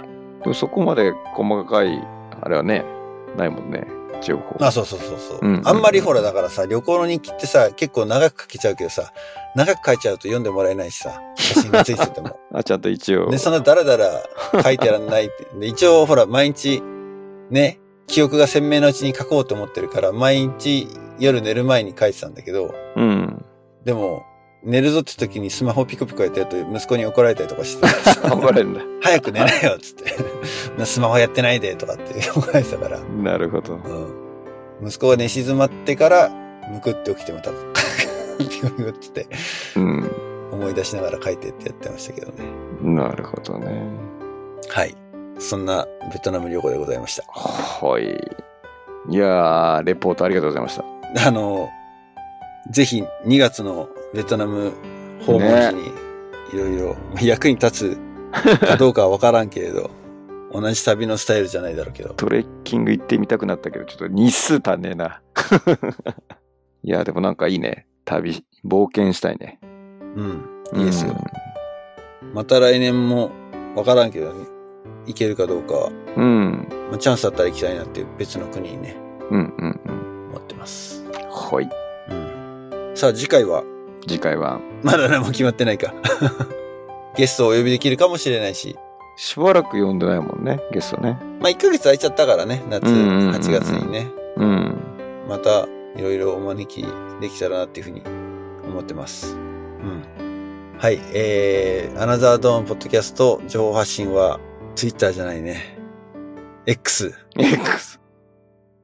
[0.45, 0.53] うん。
[0.53, 2.01] そこまで細かい、
[2.41, 2.86] あれはね、
[3.38, 3.86] ないもんね、
[4.24, 4.56] 情報。
[4.60, 5.40] あ、そうそうそうそう。
[5.42, 9.14] うんあんまりほら、だからさ、旅行の日記ってさ、結構長く書けちゃうけどさ、
[9.56, 12.40] 長く書いちゃうと読んでもらえないしさ、写真がついてても。
[12.54, 13.30] あ、ちゃんと一応。
[13.30, 14.24] で、そんなダラダラ
[14.64, 15.48] 書いてらんないって。
[15.60, 16.82] で、一応ほら、毎日、
[17.50, 20.88] ね、記憶が鮮明なうちに書こうと思ってるから、毎日
[21.20, 23.46] 夜寝る前に書いてたんだけど、うん。
[23.86, 24.24] でも、
[24.64, 28.82] 寝るぞって時にスマホピコピコやってると息子に怒られたりとかしてた頑張れんだ。
[29.01, 30.14] 早く寝なよっつって。
[30.86, 32.99] スマホやってないでとかって 怒られてたから。
[32.99, 33.76] なるほど。
[33.76, 33.78] う
[34.86, 34.88] ん。
[34.88, 36.30] 息子が寝静まってから、
[36.72, 37.74] むくって起きても多分、
[38.49, 39.28] ピコピコってって
[39.76, 40.11] うん。
[40.51, 42.34] 思い出しながら書いてってやってましたけどね。
[42.82, 43.84] なるほどね。
[44.70, 44.95] はい。
[45.39, 47.24] そんなベトナム旅行でございました。
[47.28, 48.14] はい。
[49.09, 51.28] いやー、レポートありがとうございました。
[51.28, 51.70] あの、
[52.72, 54.74] ぜひ2月のベトナム
[55.26, 55.91] 訪問時に
[56.53, 57.97] いろいろ役に立つ
[58.59, 59.91] かどうかはわからんけれど、
[60.51, 62.14] 同じ旅のスタイルじゃないだろうけど。
[62.14, 65.22] トレッキング行ってみたくなったけど、ちょっと日数足んねえな。
[66.84, 67.88] いや、でもなんかいいね。
[68.05, 69.59] 旅、冒険したいね。
[70.16, 70.80] うん。
[70.80, 71.16] いいですよ。
[72.34, 73.32] また来年も
[73.76, 74.45] わからんけど、ね、
[75.07, 76.68] 行けるかどうかは、うん。
[76.89, 78.95] まあ、チャンスあったら行きたいなっていう別の国にね、
[79.32, 80.30] うんうんうん。
[80.30, 81.03] 思ってます。
[81.32, 81.83] はい。
[82.94, 82.98] うん。
[82.98, 83.64] さあ次回は、
[84.08, 85.94] 次回は、まだ何も決まってないか。
[87.16, 88.76] ゲストをお呼びできるかもしれないし、
[89.16, 91.18] しばらく呼んでないもんね、ゲストね。
[91.39, 94.10] まあ1ヶ月空いちゃったからね、夏、うんうんうんうん8月にね。
[94.38, 94.78] うん。
[95.30, 96.86] またいろいろお招き
[97.22, 98.02] できたらなっていうふうに
[98.68, 99.36] 思ってます。
[99.36, 100.04] うん。
[100.80, 101.00] はい。
[101.14, 104.39] えー、アナザードーンポッドキャスト情報発信は、
[104.76, 105.78] ツイッターじゃないね。
[106.66, 107.14] X。
[107.38, 108.03] X。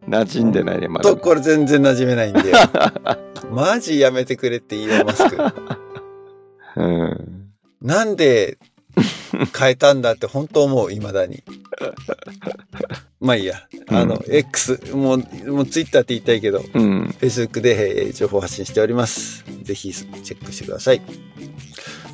[0.08, 1.18] 馴染んでないね、まだと、。
[1.18, 2.54] これ全然馴染めないんで。
[3.52, 5.38] マジやめてくれってイーロンマスク。
[6.78, 7.50] うん。
[7.82, 8.58] なんで
[9.58, 11.44] 変えたんだって本当思う、未だに。
[13.20, 13.68] まあいいや。
[13.88, 17.16] あの、うん X、もう、もうツイッターって言いたいけど、うん。
[17.20, 19.44] Facebook で、えー情報発信しております。
[19.64, 21.02] ぜひチェックしてください。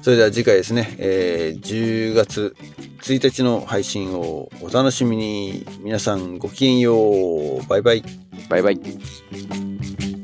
[0.02, 2.56] それでは次回ですね、えー10月
[3.02, 5.66] 1日の配信をお楽しみに。
[5.82, 6.96] 皆さんごきげんよ
[7.58, 7.66] う。
[7.68, 8.04] バイバイ。
[8.50, 10.15] バイバイ。